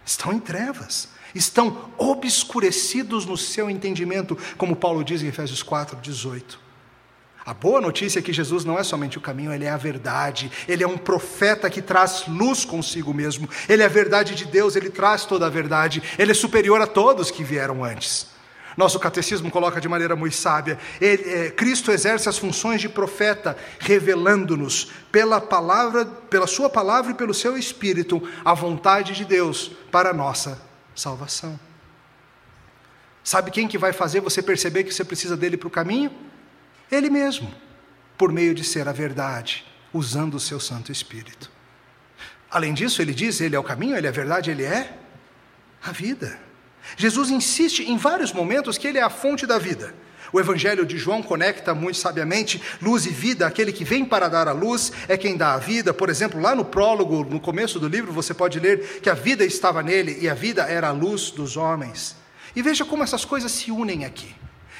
estão 0.04 0.32
em 0.32 0.38
trevas 0.38 1.14
estão 1.34 1.90
obscurecidos 1.98 3.26
no 3.26 3.36
seu 3.36 3.68
entendimento, 3.68 4.38
como 4.56 4.76
Paulo 4.76 5.02
diz 5.02 5.22
em 5.22 5.26
Efésios 5.26 5.62
4, 5.62 5.98
18. 6.00 6.62
A 7.44 7.52
boa 7.52 7.78
notícia 7.78 8.20
é 8.20 8.22
que 8.22 8.32
Jesus 8.32 8.64
não 8.64 8.78
é 8.78 8.82
somente 8.82 9.18
o 9.18 9.20
caminho, 9.20 9.52
ele 9.52 9.66
é 9.66 9.70
a 9.70 9.76
verdade. 9.76 10.50
Ele 10.66 10.82
é 10.82 10.88
um 10.88 10.96
profeta 10.96 11.68
que 11.68 11.82
traz 11.82 12.24
luz 12.26 12.64
consigo 12.64 13.12
mesmo. 13.12 13.46
Ele 13.68 13.82
é 13.82 13.86
a 13.86 13.88
verdade 13.88 14.34
de 14.34 14.46
Deus, 14.46 14.76
ele 14.76 14.88
traz 14.88 15.26
toda 15.26 15.46
a 15.46 15.50
verdade. 15.50 16.02
Ele 16.18 16.30
é 16.30 16.34
superior 16.34 16.80
a 16.80 16.86
todos 16.86 17.30
que 17.30 17.44
vieram 17.44 17.84
antes. 17.84 18.33
Nosso 18.76 18.98
catecismo 18.98 19.50
coloca 19.50 19.80
de 19.80 19.88
maneira 19.88 20.16
muito 20.16 20.36
sábia: 20.36 20.78
ele, 21.00 21.22
é, 21.30 21.50
Cristo 21.50 21.92
exerce 21.92 22.28
as 22.28 22.38
funções 22.38 22.80
de 22.80 22.88
profeta, 22.88 23.56
revelando-nos 23.78 24.90
pela 25.12 25.40
palavra, 25.40 26.04
pela 26.04 26.46
sua 26.46 26.68
palavra 26.68 27.12
e 27.12 27.14
pelo 27.14 27.34
seu 27.34 27.56
espírito 27.56 28.26
a 28.44 28.54
vontade 28.54 29.14
de 29.14 29.24
Deus 29.24 29.70
para 29.90 30.10
a 30.10 30.14
nossa 30.14 30.60
salvação. 30.94 31.58
Sabe 33.22 33.50
quem 33.50 33.66
que 33.66 33.78
vai 33.78 33.92
fazer 33.92 34.20
você 34.20 34.42
perceber 34.42 34.84
que 34.84 34.92
você 34.92 35.04
precisa 35.04 35.36
dele 35.36 35.56
para 35.56 35.68
o 35.68 35.70
caminho? 35.70 36.10
Ele 36.90 37.08
mesmo, 37.08 37.52
por 38.18 38.30
meio 38.30 38.54
de 38.54 38.62
ser 38.62 38.86
a 38.86 38.92
verdade, 38.92 39.64
usando 39.92 40.34
o 40.34 40.40
seu 40.40 40.60
Santo 40.60 40.92
Espírito. 40.92 41.50
Além 42.50 42.74
disso, 42.74 43.00
ele 43.00 43.14
diz: 43.14 43.40
Ele 43.40 43.56
é 43.56 43.58
o 43.58 43.64
caminho, 43.64 43.96
Ele 43.96 44.06
é 44.06 44.10
a 44.10 44.12
verdade, 44.12 44.50
Ele 44.50 44.64
é 44.64 44.96
a 45.82 45.90
vida. 45.90 46.38
Jesus 46.96 47.30
insiste 47.30 47.80
em 47.80 47.96
vários 47.96 48.32
momentos 48.32 48.78
que 48.78 48.86
Ele 48.86 48.98
é 48.98 49.02
a 49.02 49.10
fonte 49.10 49.46
da 49.46 49.58
vida. 49.58 49.94
O 50.32 50.40
Evangelho 50.40 50.84
de 50.84 50.98
João 50.98 51.22
conecta 51.22 51.74
muito 51.74 51.96
sabiamente 51.96 52.60
luz 52.82 53.06
e 53.06 53.10
vida, 53.10 53.46
aquele 53.46 53.72
que 53.72 53.84
vem 53.84 54.04
para 54.04 54.26
dar 54.26 54.48
a 54.48 54.52
luz 54.52 54.92
é 55.06 55.16
quem 55.16 55.36
dá 55.36 55.54
a 55.54 55.58
vida. 55.58 55.94
Por 55.94 56.08
exemplo, 56.08 56.40
lá 56.40 56.56
no 56.56 56.64
prólogo, 56.64 57.24
no 57.24 57.38
começo 57.38 57.78
do 57.78 57.86
livro, 57.86 58.12
você 58.12 58.34
pode 58.34 58.58
ler 58.58 59.00
que 59.00 59.08
a 59.08 59.14
vida 59.14 59.44
estava 59.44 59.80
nele 59.80 60.18
e 60.20 60.28
a 60.28 60.34
vida 60.34 60.62
era 60.64 60.88
a 60.88 60.92
luz 60.92 61.30
dos 61.30 61.56
homens. 61.56 62.16
E 62.56 62.62
veja 62.62 62.84
como 62.84 63.04
essas 63.04 63.24
coisas 63.24 63.52
se 63.52 63.70
unem 63.70 64.04
aqui. 64.04 64.34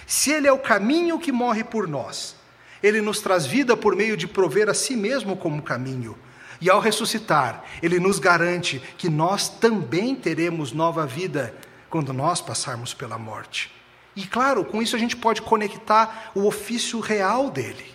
Se 0.07 0.33
ele 0.33 0.49
é 0.49 0.53
o 0.53 0.59
caminho 0.59 1.21
que 1.21 1.31
morre 1.31 1.63
por 1.63 1.87
nós, 1.87 2.35
ele 2.83 3.01
nos 3.01 3.21
traz 3.21 3.47
vida 3.47 3.77
por 3.77 3.95
meio 3.95 4.17
de 4.17 4.27
prover 4.27 4.69
a 4.69 4.75
si 4.75 4.97
mesmo 4.97 5.37
como 5.37 5.63
caminho. 5.63 6.19
E 6.61 6.69
ao 6.69 6.81
ressuscitar, 6.81 7.65
ele 7.83 8.01
nos 8.01 8.19
garante 8.19 8.83
que 8.99 9.09
nós 9.09 9.49
também 9.49 10.15
teremos 10.15 10.73
nova 10.73 11.07
vida 11.07 11.55
quando 11.95 12.13
nós 12.13 12.41
passarmos 12.41 12.93
pela 12.93 13.17
morte. 13.17 13.73
E 14.17 14.27
claro, 14.27 14.65
com 14.65 14.83
isso 14.83 14.97
a 14.97 14.99
gente 14.99 15.17
pode 15.17 15.41
conectar 15.41 16.33
o 16.35 16.45
ofício 16.45 16.99
real 16.99 17.49
dele. 17.49 17.87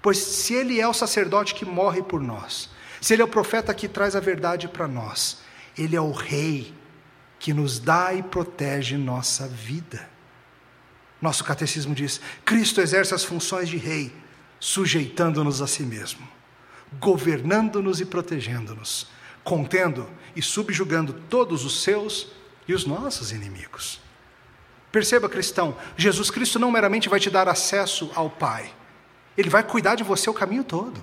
Pois 0.00 0.16
se 0.16 0.54
ele 0.54 0.80
é 0.80 0.88
o 0.88 0.94
sacerdote 0.94 1.54
que 1.54 1.66
morre 1.66 2.02
por 2.02 2.18
nós, 2.18 2.70
se 2.98 3.12
ele 3.12 3.20
é 3.20 3.24
o 3.26 3.28
profeta 3.28 3.74
que 3.74 3.88
traz 3.88 4.16
a 4.16 4.20
verdade 4.20 4.68
para 4.68 4.88
nós, 4.88 5.40
ele 5.76 5.96
é 5.96 6.00
o 6.00 6.12
rei 6.12 6.74
que 7.38 7.52
nos 7.52 7.78
dá 7.78 8.14
e 8.14 8.22
protege 8.22 8.96
nossa 8.96 9.46
vida. 9.46 10.08
Nosso 11.20 11.44
catecismo 11.44 11.94
diz: 11.94 12.22
Cristo 12.42 12.80
exerce 12.80 13.12
as 13.12 13.22
funções 13.22 13.68
de 13.68 13.76
rei, 13.76 14.16
sujeitando-nos 14.58 15.60
a 15.60 15.66
si 15.66 15.82
mesmo, 15.82 16.26
governando-nos 16.98 18.00
e 18.00 18.06
protegendo-nos, 18.06 19.08
contendo 19.44 20.08
e 20.34 20.40
subjugando 20.40 21.12
todos 21.28 21.66
os 21.66 21.82
seus 21.82 22.37
e 22.68 22.74
os 22.74 22.84
nossos 22.84 23.32
inimigos. 23.32 24.00
Perceba, 24.92 25.28
cristão, 25.28 25.76
Jesus 25.96 26.30
Cristo 26.30 26.58
não 26.58 26.70
meramente 26.70 27.08
vai 27.08 27.18
te 27.18 27.30
dar 27.30 27.48
acesso 27.48 28.10
ao 28.14 28.30
Pai, 28.30 28.72
Ele 29.36 29.50
vai 29.50 29.62
cuidar 29.62 29.94
de 29.94 30.04
você 30.04 30.28
o 30.28 30.34
caminho 30.34 30.62
todo. 30.62 31.02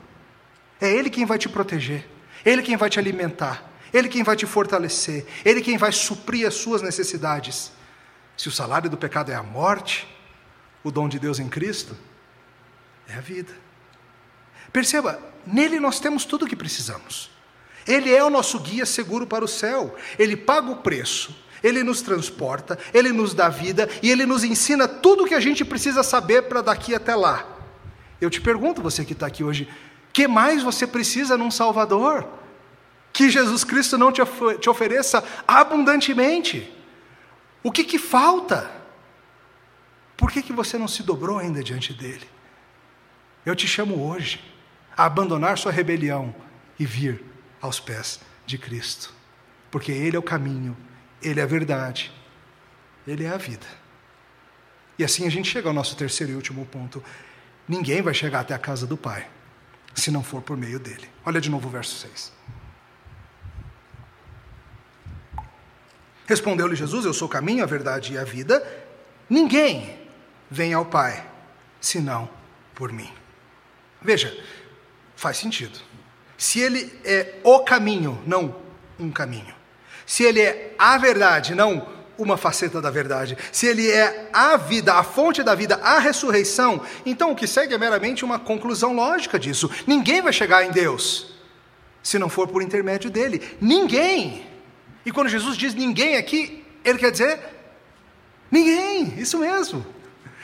É 0.80 0.92
Ele 0.92 1.10
quem 1.10 1.26
vai 1.26 1.38
te 1.38 1.50
proteger, 1.50 2.08
Ele 2.46 2.62
quem 2.62 2.78
vai 2.78 2.90
te 2.90 3.00
alimentar, 3.00 3.70
Ele 3.92 4.08
quem 4.08 4.24
vai 4.24 4.36
te 4.36 4.46
fortalecer, 4.46 5.26
Ele 5.44 5.62
quem 5.62 5.78
vai 5.78 5.92
suprir 5.92 6.48
as 6.48 6.54
suas 6.54 6.82
necessidades. 6.82 7.72
Se 8.38 8.48
o 8.48 8.52
salário 8.52 8.90
do 8.90 8.98
pecado 8.98 9.32
é 9.32 9.36
a 9.36 9.44
morte, 9.44 10.08
o 10.84 10.92
dom 10.92 11.10
de 11.10 11.18
Deus 11.18 11.40
em 11.40 11.50
Cristo 11.50 11.98
é 13.08 13.16
a 13.16 13.22
vida. 13.22 13.54
Perceba, 14.74 15.20
nele 15.46 15.80
nós 15.80 16.00
temos 16.00 16.26
tudo 16.26 16.46
o 16.46 16.48
que 16.48 16.56
precisamos. 16.56 17.32
Ele 17.88 18.14
é 18.14 18.24
o 18.24 18.30
nosso 18.30 18.60
guia 18.60 18.86
seguro 18.86 19.28
para 19.28 19.46
o 19.46 19.48
céu. 19.48 19.96
Ele 20.18 20.36
paga 20.36 20.72
o 20.72 20.78
preço, 20.78 21.36
ele 21.64 21.84
nos 21.84 22.02
transporta, 22.02 22.78
ele 22.94 23.12
nos 23.12 23.34
dá 23.34 23.50
vida 23.50 23.90
e 24.02 24.10
ele 24.10 24.26
nos 24.26 24.44
ensina 24.44 24.88
tudo 24.88 25.24
o 25.24 25.28
que 25.28 25.34
a 25.34 25.40
gente 25.40 25.64
precisa 25.66 26.04
saber 26.04 26.44
para 26.44 26.62
daqui 26.62 26.96
até 26.96 27.16
lá. 27.16 27.46
Eu 28.20 28.30
te 28.30 28.42
pergunto, 28.42 28.82
você 28.82 29.04
que 29.04 29.14
está 29.14 29.28
aqui 29.28 29.44
hoje, 29.44 29.68
que 30.14 30.28
mais 30.28 30.64
você 30.64 30.88
precisa 30.88 31.38
num 31.38 31.52
Salvador? 31.52 32.28
Que 33.12 33.30
Jesus 33.30 33.64
Cristo 33.64 33.98
não 33.98 34.12
te, 34.12 34.22
ofereça 34.70 35.24
abundantemente. 35.48 36.72
O 37.62 37.72
que, 37.72 37.84
que 37.84 38.00
falta? 38.00 38.72
Por 40.16 40.32
que, 40.32 40.42
que 40.42 40.54
você 40.54 40.78
não 40.78 40.88
se 40.88 41.04
dobrou 41.04 41.38
ainda 41.38 41.64
diante 41.64 41.94
dele? 41.94 42.30
Eu 43.46 43.56
te 43.56 43.68
chamo 43.68 44.08
hoje 44.08 44.40
a 44.96 45.06
abandonar 45.06 45.58
sua 45.58 45.72
rebelião 45.72 46.34
e 46.80 46.86
vir 46.86 47.24
aos 47.62 47.80
pés 47.80 48.20
de 48.46 48.58
Cristo, 48.58 49.14
porque 49.70 49.92
Ele 49.92 50.16
é 50.16 50.20
o 50.20 50.24
caminho, 50.24 50.76
Ele 51.22 51.40
é 51.40 51.44
a 51.44 51.48
verdade, 51.48 52.12
Ele 53.08 53.26
é 53.26 53.30
a 53.30 53.38
vida. 53.38 53.66
E 54.98 55.04
assim 55.04 55.26
a 55.28 55.30
gente 55.30 55.50
chega 55.50 55.68
ao 55.68 55.74
nosso 55.74 55.96
terceiro 55.96 56.34
e 56.34 56.36
último 56.36 56.66
ponto. 56.66 57.04
Ninguém 57.68 58.02
vai 58.02 58.14
chegar 58.14 58.42
até 58.42 58.54
a 58.54 58.60
casa 58.60 58.86
do 58.86 58.96
Pai 58.96 59.28
se 59.94 60.12
não 60.12 60.24
for 60.24 60.42
por 60.42 60.58
meio 60.58 60.80
dele. 60.80 61.10
Olha 61.26 61.42
de 61.42 61.50
novo 61.50 61.68
o 61.68 61.72
verso 61.72 61.96
6. 61.96 62.32
Respondeu-lhe 66.28 66.76
Jesus: 66.76 67.06
Eu 67.06 67.14
sou 67.14 67.28
o 67.28 67.32
caminho, 67.32 67.64
a 67.64 67.68
verdade 67.68 68.14
e 68.14 68.18
a 68.18 68.24
vida. 68.24 68.66
Ninguém 69.30 70.00
vem 70.50 70.74
ao 70.74 70.86
Pai 70.86 71.26
senão 71.80 72.30
por 72.74 72.92
mim. 72.92 73.12
Veja, 74.02 74.38
faz 75.16 75.38
sentido. 75.38 75.80
Se 76.38 76.60
ele 76.60 77.00
é 77.04 77.40
o 77.44 77.62
caminho, 77.62 78.22
não 78.28 78.56
um 79.00 79.12
caminho. 79.12 79.56
Se 80.06 80.24
ele 80.24 80.42
é 80.42 80.74
a 80.78 80.98
verdade, 80.98 81.56
não 81.56 81.88
uma 82.18 82.38
faceta 82.38 82.82
da 82.82 82.90
verdade. 82.90 83.38
Se 83.52 83.68
ele 83.68 83.90
é 83.90 84.30
a 84.32 84.56
vida, 84.58 84.94
a 84.94 85.04
fonte 85.04 85.44
da 85.44 85.54
vida, 85.56 85.76
a 85.84 86.00
ressurreição, 86.00 86.82
então 87.06 87.32
o 87.32 87.36
que 87.36 87.48
segue 87.48 87.74
é 87.74 87.78
meramente 87.78 88.24
uma 88.24 88.40
conclusão 88.40 88.94
lógica 88.94 89.38
disso. 89.38 89.70
Ninguém 89.86 90.22
vai 90.22 90.32
chegar 90.32 90.64
em 90.66 90.72
Deus 90.72 91.36
se 92.02 92.20
não 92.20 92.30
for 92.30 92.48
por 92.48 92.62
intermédio 92.62 93.10
dele. 93.10 93.42
Ninguém. 93.60 94.46
E 95.06 95.12
quando 95.12 95.28
Jesus 95.28 95.58
diz 95.58 95.74
ninguém 95.74 96.18
aqui, 96.18 96.64
ele 96.84 97.00
quer 97.00 97.12
dizer 97.12 97.40
ninguém. 98.52 99.16
Isso 99.18 99.40
mesmo. 99.40 99.86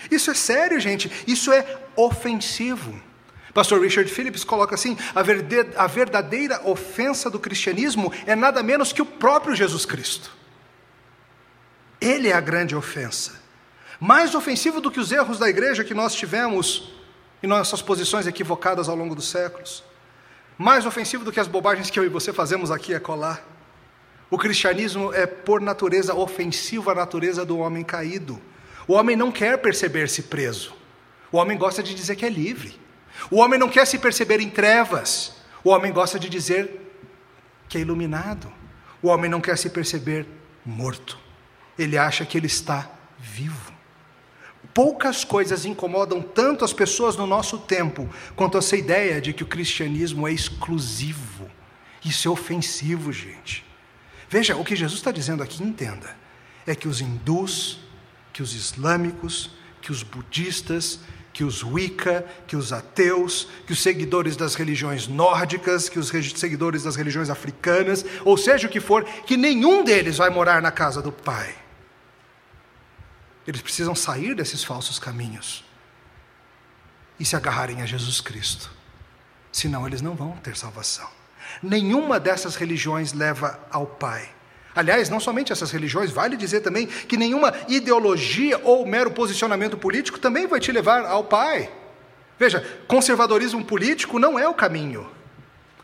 Isso 0.09 0.31
é 0.31 0.33
sério, 0.33 0.79
gente. 0.79 1.11
Isso 1.27 1.51
é 1.51 1.79
ofensivo. 1.95 2.99
Pastor 3.53 3.81
Richard 3.81 4.09
Phillips 4.09 4.43
coloca 4.43 4.75
assim: 4.75 4.97
a 5.75 5.87
verdadeira 5.87 6.61
ofensa 6.63 7.29
do 7.29 7.39
cristianismo 7.39 8.11
é 8.25 8.35
nada 8.35 8.63
menos 8.63 8.93
que 8.93 9.01
o 9.01 9.05
próprio 9.05 9.55
Jesus 9.55 9.85
Cristo. 9.85 10.31
Ele 11.99 12.29
é 12.29 12.33
a 12.33 12.41
grande 12.41 12.75
ofensa. 12.75 13.39
Mais 13.99 14.33
ofensivo 14.33 14.81
do 14.81 14.89
que 14.89 14.99
os 14.99 15.11
erros 15.11 15.37
da 15.37 15.47
igreja 15.47 15.83
que 15.83 15.93
nós 15.93 16.15
tivemos 16.15 16.91
e 17.43 17.47
nossas 17.47 17.81
posições 17.81 18.25
equivocadas 18.25 18.89
ao 18.89 18.95
longo 18.95 19.13
dos 19.13 19.29
séculos. 19.29 19.83
Mais 20.57 20.85
ofensivo 20.85 21.23
do 21.23 21.31
que 21.31 21.39
as 21.39 21.47
bobagens 21.47 21.89
que 21.89 21.99
eu 21.99 22.03
e 22.03 22.09
você 22.09 22.33
fazemos 22.33 22.71
aqui 22.71 22.93
é 22.93 22.99
colar. 22.99 23.45
O 24.29 24.37
cristianismo 24.37 25.13
é, 25.13 25.25
por 25.25 25.59
natureza, 25.59 26.15
ofensivo 26.15 26.89
à 26.89 26.95
natureza 26.95 27.45
do 27.45 27.59
homem 27.59 27.83
caído. 27.83 28.41
O 28.87 28.93
homem 28.93 29.15
não 29.15 29.31
quer 29.31 29.57
perceber-se 29.57 30.23
preso. 30.23 30.73
O 31.31 31.37
homem 31.37 31.57
gosta 31.57 31.83
de 31.83 31.93
dizer 31.93 32.15
que 32.15 32.25
é 32.25 32.29
livre. 32.29 32.79
O 33.29 33.37
homem 33.37 33.59
não 33.59 33.69
quer 33.69 33.85
se 33.85 33.97
perceber 33.97 34.39
em 34.39 34.49
trevas. 34.49 35.35
O 35.63 35.69
homem 35.69 35.91
gosta 35.91 36.19
de 36.19 36.29
dizer 36.29 36.79
que 37.67 37.77
é 37.77 37.81
iluminado. 37.81 38.51
O 39.01 39.07
homem 39.07 39.29
não 39.29 39.41
quer 39.41 39.57
se 39.57 39.69
perceber 39.69 40.25
morto. 40.65 41.17
Ele 41.77 41.97
acha 41.97 42.25
que 42.25 42.37
ele 42.37 42.47
está 42.47 42.89
vivo. 43.17 43.71
Poucas 44.73 45.23
coisas 45.23 45.65
incomodam 45.65 46.21
tanto 46.21 46.63
as 46.63 46.71
pessoas 46.71 47.15
no 47.17 47.27
nosso 47.27 47.57
tempo 47.57 48.09
quanto 48.35 48.57
essa 48.57 48.75
ideia 48.75 49.19
de 49.19 49.33
que 49.33 49.43
o 49.43 49.47
cristianismo 49.47 50.27
é 50.27 50.31
exclusivo. 50.31 51.49
Isso 52.03 52.27
é 52.27 52.31
ofensivo, 52.31 53.11
gente. 53.11 53.65
Veja, 54.29 54.55
o 54.55 54.63
que 54.63 54.75
Jesus 54.75 54.99
está 54.99 55.11
dizendo 55.11 55.43
aqui, 55.43 55.61
entenda, 55.61 56.15
é 56.65 56.73
que 56.73 56.87
os 56.87 57.01
hindus, 57.01 57.79
que 58.31 58.41
os 58.41 58.53
islâmicos, 58.53 59.51
que 59.81 59.91
os 59.91 60.03
budistas, 60.03 60.99
que 61.33 61.43
os 61.43 61.63
Wicca, 61.63 62.25
que 62.45 62.55
os 62.55 62.73
ateus, 62.73 63.47
que 63.65 63.73
os 63.73 63.81
seguidores 63.81 64.35
das 64.35 64.55
religiões 64.55 65.07
nórdicas, 65.07 65.87
que 65.87 65.99
os 65.99 66.09
seguidores 66.35 66.83
das 66.83 66.95
religiões 66.95 67.29
africanas, 67.29 68.05
ou 68.25 68.37
seja 68.37 68.67
o 68.67 68.69
que 68.69 68.79
for, 68.79 69.03
que 69.03 69.37
nenhum 69.37 69.83
deles 69.83 70.17
vai 70.17 70.29
morar 70.29 70.61
na 70.61 70.71
casa 70.71 71.01
do 71.01 71.11
Pai. 71.11 71.55
Eles 73.47 73.61
precisam 73.61 73.95
sair 73.95 74.35
desses 74.35 74.63
falsos 74.63 74.99
caminhos 74.99 75.63
e 77.19 77.25
se 77.25 77.35
agarrarem 77.35 77.81
a 77.81 77.85
Jesus 77.85 78.21
Cristo, 78.21 78.69
senão 79.51 79.87
eles 79.87 80.01
não 80.01 80.15
vão 80.15 80.31
ter 80.37 80.55
salvação. 80.55 81.09
Nenhuma 81.61 82.19
dessas 82.19 82.55
religiões 82.55 83.13
leva 83.13 83.59
ao 83.71 83.85
Pai. 83.85 84.29
Aliás, 84.75 85.09
não 85.09 85.19
somente 85.19 85.51
essas 85.51 85.71
religiões, 85.71 86.11
vale 86.11 86.37
dizer 86.37 86.61
também 86.61 86.87
que 86.87 87.17
nenhuma 87.17 87.53
ideologia 87.67 88.59
ou 88.63 88.85
mero 88.85 89.11
posicionamento 89.11 89.77
político 89.77 90.19
também 90.19 90.47
vai 90.47 90.59
te 90.59 90.71
levar 90.71 91.05
ao 91.05 91.25
Pai. 91.25 91.69
Veja, 92.39 92.65
conservadorismo 92.87 93.63
político 93.63 94.17
não 94.17 94.39
é 94.39 94.47
o 94.47 94.53
caminho. 94.53 95.07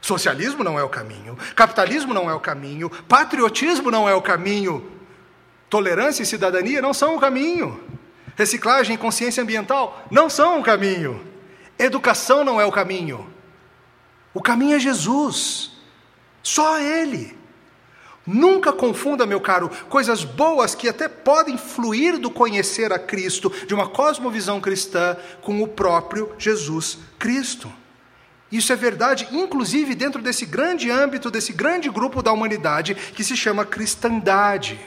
Socialismo 0.02 0.64
não 0.64 0.80
é 0.80 0.84
o 0.84 0.90
caminho. 0.90 1.38
Capitalismo 1.56 2.14
não 2.14 2.30
é 2.30 2.34
o 2.34 2.40
caminho. 2.40 2.90
Patriotismo 2.90 3.92
não 3.92 4.08
é 4.08 4.16
o 4.16 4.22
caminho. 4.22 4.90
Tolerância 5.70 6.24
e 6.24 6.26
cidadania 6.26 6.82
não 6.82 6.94
são 6.94 7.16
o 7.16 7.20
caminho. 7.20 7.80
Reciclagem 8.36 8.96
e 8.96 8.98
consciência 8.98 9.44
ambiental 9.44 10.06
não 10.10 10.30
são 10.30 10.60
o 10.60 10.64
caminho. 10.64 11.22
Educação 11.78 12.44
não 12.44 12.60
é 12.60 12.66
o 12.66 12.72
caminho. 12.72 13.30
O 14.34 14.42
caminho 14.42 14.78
é 14.78 14.80
Jesus. 14.80 15.72
Só 16.42 16.80
Ele. 16.80 17.37
Nunca 18.28 18.74
confunda, 18.74 19.26
meu 19.26 19.40
caro, 19.40 19.72
coisas 19.88 20.26
boas 20.26 20.76
que 20.76 20.90
até 20.90 21.08
podem 21.08 21.58
fluir 21.58 22.20
do 22.20 22.30
conhecer 22.30 22.92
a 22.92 23.00
Cristo, 23.00 23.50
de 23.66 23.74
uma 23.74 23.88
cosmovisão 23.88 24.60
cristã, 24.60 25.16
com 25.42 25.64
o 25.64 25.68
próprio 25.68 26.34
Jesus 26.38 26.98
Cristo. 27.18 27.72
Isso 28.52 28.74
é 28.74 28.76
verdade, 28.76 29.30
inclusive 29.32 29.96
dentro 29.96 30.22
desse 30.22 30.46
grande 30.46 30.92
âmbito, 30.92 31.32
desse 31.32 31.54
grande 31.54 31.90
grupo 31.90 32.22
da 32.22 32.34
humanidade 32.34 32.96
que 32.96 33.24
se 33.24 33.38
chama 33.38 33.66
cristandade. 33.66 34.78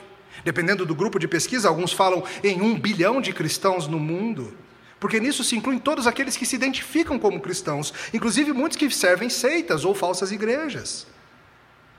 Dependendo 0.44 0.84
do 0.84 0.94
grupo 0.94 1.18
de 1.18 1.26
pesquisa, 1.26 1.66
alguns 1.66 1.94
falam 1.94 2.22
em 2.44 2.60
um 2.60 2.78
bilhão 2.78 3.22
de 3.22 3.32
cristãos 3.32 3.86
no 3.86 3.98
mundo, 3.98 4.54
porque 4.98 5.18
nisso 5.18 5.42
se 5.42 5.56
incluem 5.56 5.78
todos 5.78 6.06
aqueles 6.06 6.36
que 6.36 6.44
se 6.44 6.56
identificam 6.56 7.18
como 7.18 7.40
cristãos, 7.40 7.92
inclusive 8.12 8.52
muitos 8.52 8.76
que 8.76 8.90
servem 8.90 9.30
seitas 9.30 9.82
ou 9.82 9.94
falsas 9.94 10.30
igrejas 10.30 11.06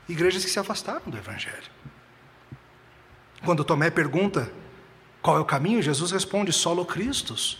igrejas 0.08 0.44
que 0.44 0.50
se 0.50 0.58
afastaram 0.58 1.02
do 1.06 1.16
Evangelho. 1.16 1.70
Quando 3.44 3.64
Tomé 3.64 3.90
pergunta 3.90 4.52
qual 5.20 5.36
é 5.36 5.40
o 5.40 5.44
caminho, 5.44 5.82
Jesus 5.82 6.10
responde: 6.10 6.52
solo 6.52 6.84
Christus. 6.84 7.58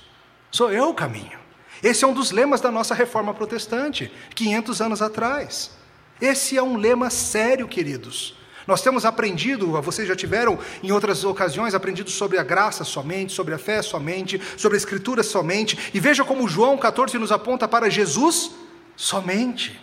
Sou 0.51 0.71
eu 0.71 0.91
o 0.91 0.95
caminho. 0.95 1.39
Esse 1.83 2.05
é 2.05 2.07
um 2.07 2.15
dos 2.15 2.31
lemas 2.31 2.61
da 2.61 2.71
nossa 2.71 2.95
reforma 2.95 3.35
protestante, 3.35 4.13
500 4.35 4.81
anos 4.81 5.03
atrás. 5.03 5.73
Esse 6.21 6.57
é 6.57 6.63
um 6.63 6.77
lema 6.77 7.11
sério, 7.11 7.67
queridos. 7.67 8.37
Nós 8.67 8.81
temos 8.81 9.05
aprendido, 9.05 9.81
vocês 9.83 10.07
já 10.07 10.15
tiveram 10.15 10.57
em 10.83 10.93
outras 10.93 11.25
ocasiões 11.25 11.75
aprendido 11.75 12.11
sobre 12.11 12.39
a 12.39 12.45
graça 12.45 12.85
somente, 12.85 13.33
sobre 13.33 13.55
a 13.55 13.59
fé 13.59 13.83
somente, 13.83 14.41
sobre 14.57 14.77
a 14.77 14.79
escritura 14.79 15.25
somente, 15.25 15.91
e 15.93 15.99
veja 15.99 16.23
como 16.23 16.47
João 16.47 16.79
14 16.79 17.19
nos 17.19 17.33
aponta 17.33 17.67
para 17.67 17.91
Jesus 17.91 18.53
somente. 18.95 19.81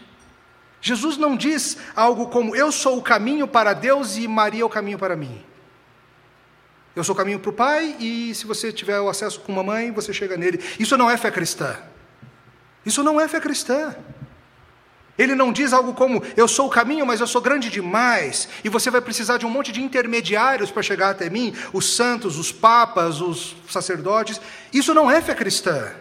Jesus 0.82 1.18
não 1.18 1.36
diz 1.36 1.78
algo 1.96 2.28
como: 2.28 2.56
Eu 2.56 2.72
sou 2.72 2.98
o 2.98 3.02
caminho 3.02 3.48
para 3.48 3.74
Deus 3.74 4.18
e 4.18 4.28
Maria 4.28 4.62
é 4.62 4.65
o 4.65 4.70
caminho 4.70 4.98
para 4.98 5.15
mim. 5.15 5.44
Eu 6.96 7.04
sou 7.04 7.13
o 7.13 7.18
caminho 7.18 7.39
para 7.39 7.50
o 7.50 7.54
Pai 7.54 7.96
e 8.00 8.34
se 8.36 8.46
você 8.46 8.72
tiver 8.72 9.00
o 9.00 9.10
acesso 9.10 9.39
com 9.42 9.52
mamãe, 9.52 9.92
você 9.92 10.12
chega 10.12 10.36
nele. 10.36 10.60
Isso 10.80 10.98
não 10.98 11.10
é 11.10 11.15
fé 11.18 11.32
cristã. 11.32 11.78
Isso 12.86 13.04
não 13.04 13.20
é 13.20 13.28
fé 13.28 13.39
cristã. 13.39 13.96
Ele 15.18 15.36
não 15.36 15.52
diz 15.52 15.74
algo 15.74 15.94
como, 15.94 16.24
eu 16.38 16.48
sou 16.48 16.68
o 16.68 16.70
caminho, 16.70 17.06
mas 17.06 17.20
eu 17.20 17.28
sou 17.28 17.42
grande 17.42 17.70
demais, 17.70 18.48
e 18.63 18.70
você 18.70 18.89
vai 18.89 19.02
precisar 19.02 19.38
de 19.38 19.46
um 19.46 19.50
monte 19.50 19.70
de 19.70 19.82
intermediários 19.82 20.72
para 20.72 20.82
chegar 20.82 21.10
até 21.10 21.30
mim, 21.30 21.54
os 21.74 21.94
santos, 21.94 22.39
os 22.39 22.54
papas, 22.54 23.20
os 23.20 23.54
sacerdotes. 23.70 24.39
Isso 24.72 24.94
não 24.94 25.12
é 25.12 25.22
fé 25.22 25.36
cristã. 25.36 25.92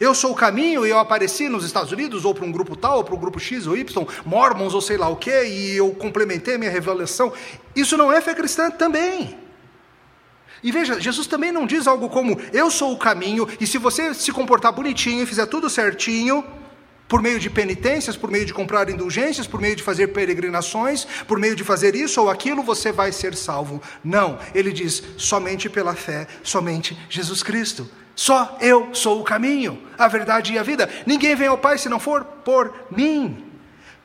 Eu 0.00 0.14
sou 0.14 0.32
o 0.32 0.34
caminho 0.34 0.86
e 0.86 0.88
eu 0.88 0.98
apareci 0.98 1.46
nos 1.46 1.62
Estados 1.62 1.92
Unidos, 1.92 2.24
ou 2.24 2.34
para 2.34 2.46
um 2.46 2.50
grupo 2.50 2.74
tal, 2.74 2.96
ou 2.96 3.04
para 3.04 3.14
um 3.14 3.18
grupo 3.18 3.38
X 3.38 3.66
ou 3.66 3.76
Y, 3.76 4.06
Mormons 4.24 4.72
ou 4.72 4.80
sei 4.80 4.96
lá 4.96 5.10
o 5.10 5.16
quê, 5.16 5.44
e 5.44 5.76
eu 5.76 5.90
complementei 5.90 6.54
a 6.54 6.58
minha 6.58 6.70
revelação. 6.70 7.30
Isso 7.76 7.98
não 7.98 8.10
é 8.10 8.18
fé 8.22 8.34
cristã 8.34 8.70
também. 8.70 9.36
E 10.62 10.72
veja, 10.72 10.98
Jesus 10.98 11.26
também 11.26 11.52
não 11.52 11.66
diz 11.66 11.86
algo 11.86 12.08
como, 12.08 12.40
eu 12.50 12.70
sou 12.70 12.94
o 12.94 12.98
caminho, 12.98 13.46
e 13.60 13.66
se 13.66 13.76
você 13.76 14.14
se 14.14 14.32
comportar 14.32 14.72
bonitinho 14.72 15.22
e 15.22 15.26
fizer 15.26 15.44
tudo 15.44 15.68
certinho, 15.68 16.44
por 17.06 17.20
meio 17.20 17.38
de 17.38 17.50
penitências, 17.50 18.16
por 18.16 18.30
meio 18.30 18.46
de 18.46 18.54
comprar 18.54 18.88
indulgências, 18.88 19.46
por 19.46 19.60
meio 19.60 19.76
de 19.76 19.82
fazer 19.82 20.08
peregrinações, 20.08 21.04
por 21.26 21.38
meio 21.38 21.56
de 21.56 21.64
fazer 21.64 21.94
isso 21.94 22.22
ou 22.22 22.30
aquilo, 22.30 22.62
você 22.62 22.92
vai 22.92 23.12
ser 23.12 23.34
salvo. 23.34 23.82
Não, 24.02 24.38
ele 24.54 24.72
diz 24.72 25.02
somente 25.18 25.68
pela 25.68 25.94
fé, 25.94 26.26
somente 26.42 26.96
Jesus 27.10 27.42
Cristo. 27.42 27.86
Só 28.14 28.58
eu 28.60 28.94
sou 28.94 29.20
o 29.20 29.24
caminho, 29.24 29.82
a 29.98 30.08
verdade 30.08 30.52
e 30.52 30.58
a 30.58 30.62
vida. 30.62 30.88
Ninguém 31.06 31.34
vem 31.34 31.48
ao 31.48 31.58
Pai 31.58 31.78
se 31.78 31.88
não 31.88 31.98
for 31.98 32.24
por 32.24 32.74
mim. 32.90 33.46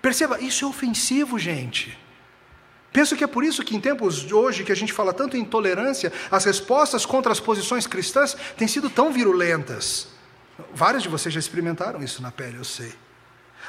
Perceba, 0.01 0.39
isso 0.39 0.65
é 0.65 0.67
ofensivo, 0.67 1.37
gente. 1.37 1.97
Penso 2.93 3.15
que 3.15 3.23
é 3.25 3.27
por 3.27 3.43
isso 3.43 3.63
que 3.63 3.75
em 3.75 3.79
tempos 3.81 4.21
de 4.21 4.33
hoje, 4.33 4.63
que 4.63 4.71
a 4.71 4.75
gente 4.75 4.93
fala 4.93 5.11
tanto 5.11 5.35
em 5.35 5.41
intolerância, 5.41 6.13
as 6.31 6.45
respostas 6.45 7.05
contra 7.05 7.31
as 7.31 7.41
posições 7.41 7.85
cristãs 7.85 8.37
têm 8.55 8.69
sido 8.69 8.89
tão 8.89 9.11
virulentas. 9.11 10.07
Vários 10.73 11.03
de 11.03 11.09
vocês 11.09 11.33
já 11.33 11.39
experimentaram 11.39 12.01
isso 12.01 12.21
na 12.21 12.31
pele, 12.31 12.57
eu 12.57 12.63
sei. 12.63 12.93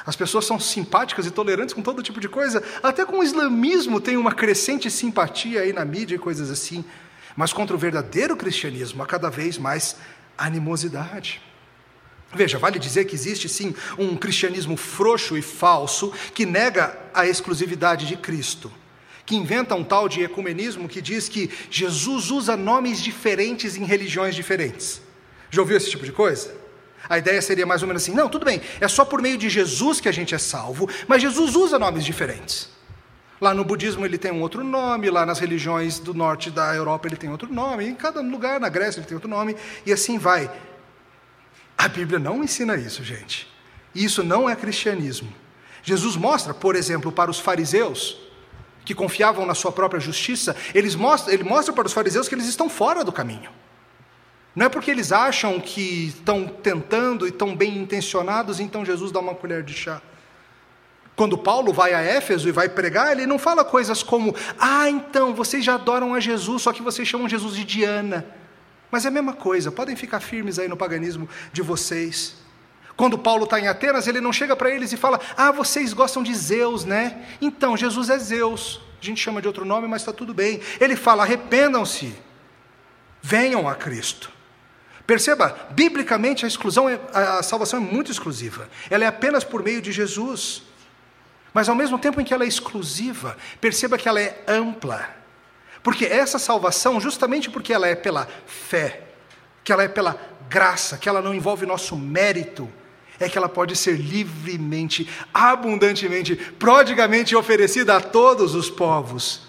As 0.05 0.15
pessoas 0.15 0.45
são 0.45 0.59
simpáticas 0.59 1.25
e 1.25 1.31
tolerantes 1.31 1.73
com 1.73 1.81
todo 1.81 2.03
tipo 2.03 2.19
de 2.19 2.29
coisa, 2.29 2.63
até 2.81 3.03
com 3.03 3.19
o 3.19 3.23
islamismo 3.23 3.99
tem 3.99 4.15
uma 4.15 4.31
crescente 4.31 4.89
simpatia 4.89 5.61
aí 5.61 5.73
na 5.73 5.83
mídia 5.83 6.15
e 6.15 6.19
coisas 6.19 6.49
assim. 6.49 6.85
Mas 7.35 7.51
contra 7.51 7.75
o 7.75 7.79
verdadeiro 7.79 8.37
cristianismo 8.37 9.03
há 9.03 9.05
cada 9.05 9.29
vez 9.29 9.57
mais 9.57 9.97
animosidade. 10.37 11.41
Veja, 12.33 12.57
vale 12.57 12.77
dizer 12.77 13.05
que 13.05 13.15
existe 13.15 13.47
sim 13.47 13.73
um 13.97 14.15
cristianismo 14.15 14.75
frouxo 14.75 15.37
e 15.37 15.41
falso 15.41 16.11
que 16.33 16.45
nega 16.45 16.97
a 17.13 17.25
exclusividade 17.25 18.05
de 18.05 18.17
Cristo, 18.17 18.71
que 19.25 19.35
inventa 19.35 19.75
um 19.75 19.83
tal 19.83 20.09
de 20.09 20.21
ecumenismo 20.21 20.89
que 20.89 21.01
diz 21.01 21.29
que 21.29 21.49
Jesus 21.71 22.29
usa 22.29 22.57
nomes 22.57 23.01
diferentes 23.01 23.77
em 23.77 23.85
religiões 23.85 24.35
diferentes. 24.35 25.01
Já 25.49 25.61
ouviu 25.61 25.77
esse 25.77 25.89
tipo 25.89 26.05
de 26.05 26.11
coisa? 26.11 26.53
A 27.09 27.17
ideia 27.17 27.41
seria 27.41 27.65
mais 27.65 27.81
ou 27.81 27.87
menos 27.87 28.03
assim: 28.03 28.13
não, 28.13 28.27
tudo 28.27 28.45
bem, 28.45 28.61
é 28.81 28.87
só 28.87 29.05
por 29.05 29.21
meio 29.21 29.37
de 29.37 29.49
Jesus 29.49 30.01
que 30.01 30.09
a 30.09 30.11
gente 30.11 30.35
é 30.35 30.37
salvo, 30.37 30.89
mas 31.07 31.21
Jesus 31.21 31.55
usa 31.55 31.79
nomes 31.79 32.03
diferentes. 32.03 32.76
Lá 33.39 33.53
no 33.53 33.63
budismo 33.63 34.05
ele 34.05 34.17
tem 34.17 34.31
um 34.31 34.41
outro 34.41 34.63
nome, 34.63 35.09
lá 35.09 35.25
nas 35.25 35.39
religiões 35.39 35.99
do 35.99 36.13
norte 36.13 36.49
da 36.49 36.73
Europa 36.73 37.07
ele 37.07 37.15
tem 37.15 37.29
outro 37.29 37.51
nome, 37.53 37.85
em 37.85 37.93
cada 37.93 38.19
lugar, 38.21 38.59
na 38.59 38.69
Grécia 38.69 38.99
ele 38.99 39.07
tem 39.07 39.15
outro 39.15 39.29
nome, 39.29 39.55
e 39.85 39.93
assim 39.93 40.17
vai. 40.17 40.49
A 41.77 41.87
Bíblia 41.87 42.17
não 42.17 42.43
ensina 42.43 42.75
isso, 42.75 43.03
gente. 43.03 43.47
Isso 43.93 44.23
não 44.23 44.49
é 44.49 44.55
cristianismo. 44.55 45.31
Jesus 45.83 46.15
mostra, 46.15 46.53
por 46.53 46.75
exemplo, 46.75 47.11
para 47.11 47.29
os 47.29 47.39
fariseus, 47.39 48.19
que 48.83 48.95
confiavam 48.95 49.45
na 49.45 49.53
sua 49.53 49.71
própria 49.71 49.99
justiça, 49.99 50.55
eles 50.73 50.97
ele 51.27 51.43
mostra 51.43 51.73
para 51.73 51.85
os 51.85 51.93
fariseus 51.93 52.27
que 52.27 52.33
eles 52.33 52.47
estão 52.47 52.69
fora 52.69 53.03
do 53.03 53.11
caminho. 53.11 53.51
Não 54.55 54.65
é 54.65 54.69
porque 54.69 54.89
eles 54.89 55.11
acham 55.11 55.59
que 55.59 56.07
estão 56.07 56.47
tentando 56.47 57.27
e 57.27 57.29
estão 57.29 57.55
bem 57.55 57.77
intencionados, 57.77 58.59
então 58.59 58.83
Jesus 58.83 59.11
dá 59.11 59.19
uma 59.19 59.35
colher 59.35 59.61
de 59.61 59.73
chá. 59.73 60.01
Quando 61.17 61.35
Paulo 61.35 61.73
vai 61.73 61.95
a 61.95 61.99
Éfeso 61.99 62.47
e 62.47 62.51
vai 62.51 62.69
pregar, 62.69 63.11
ele 63.11 63.25
não 63.25 63.39
fala 63.39 63.65
coisas 63.65 64.03
como: 64.03 64.35
Ah, 64.59 64.87
então, 64.87 65.33
vocês 65.33 65.65
já 65.65 65.73
adoram 65.73 66.13
a 66.13 66.19
Jesus, 66.19 66.61
só 66.61 66.71
que 66.71 66.83
vocês 66.83 67.07
chamam 67.07 67.27
Jesus 67.27 67.55
de 67.55 67.63
Diana. 67.63 68.23
Mas 68.91 69.03
é 69.03 69.07
a 69.07 69.11
mesma 69.11 69.33
coisa, 69.33 69.71
podem 69.71 69.95
ficar 69.95 70.19
firmes 70.19 70.59
aí 70.59 70.67
no 70.67 70.77
paganismo 70.77 71.27
de 71.51 71.63
vocês. 71.63 72.35
Quando 72.95 73.17
Paulo 73.17 73.45
está 73.45 73.59
em 73.59 73.67
Atenas, 73.67 74.05
ele 74.05 74.21
não 74.21 74.31
chega 74.31 74.55
para 74.55 74.69
eles 74.69 74.93
e 74.93 74.97
fala: 74.97 75.19
Ah, 75.35 75.51
vocês 75.51 75.91
gostam 75.91 76.21
de 76.21 76.35
Zeus, 76.35 76.85
né? 76.85 77.25
Então, 77.41 77.75
Jesus 77.75 78.11
é 78.11 78.19
Zeus. 78.19 78.79
A 79.01 79.03
gente 79.03 79.19
chama 79.19 79.41
de 79.41 79.47
outro 79.47 79.65
nome, 79.65 79.87
mas 79.87 80.03
está 80.03 80.13
tudo 80.13 80.35
bem. 80.35 80.61
Ele 80.79 80.95
fala: 80.95 81.23
Arrependam-se, 81.23 82.15
venham 83.23 83.67
a 83.67 83.73
Cristo. 83.73 84.31
Perceba, 85.07 85.67
biblicamente 85.71 86.45
a 86.45 86.47
exclusão, 86.47 86.87
é, 86.87 86.99
a 87.11 87.41
salvação 87.41 87.79
é 87.79 87.81
muito 87.81 88.11
exclusiva. 88.11 88.69
Ela 88.87 89.05
é 89.05 89.07
apenas 89.07 89.43
por 89.43 89.63
meio 89.63 89.81
de 89.81 89.91
Jesus. 89.91 90.66
Mas 91.53 91.69
ao 91.69 91.75
mesmo 91.75 91.97
tempo 91.97 92.19
em 92.19 92.23
que 92.23 92.33
ela 92.33 92.43
é 92.43 92.47
exclusiva, 92.47 93.37
perceba 93.59 93.97
que 93.97 94.07
ela 94.07 94.21
é 94.21 94.43
ampla. 94.47 95.09
Porque 95.81 96.05
essa 96.05 96.37
salvação, 96.37 96.99
justamente 96.99 97.49
porque 97.49 97.73
ela 97.73 97.87
é 97.87 97.95
pela 97.95 98.27
fé, 98.45 99.03
que 99.63 99.71
ela 99.71 99.83
é 99.83 99.87
pela 99.87 100.19
graça, 100.49 100.97
que 100.97 101.07
ela 101.07 101.21
não 101.21 101.33
envolve 101.33 101.65
nosso 101.65 101.95
mérito, 101.95 102.69
é 103.19 103.27
que 103.27 103.37
ela 103.37 103.49
pode 103.49 103.75
ser 103.75 103.97
livremente, 103.97 105.09
abundantemente, 105.33 106.35
prodigamente 106.35 107.35
oferecida 107.35 107.97
a 107.97 108.01
todos 108.01 108.53
os 108.53 108.69
povos. 108.69 109.47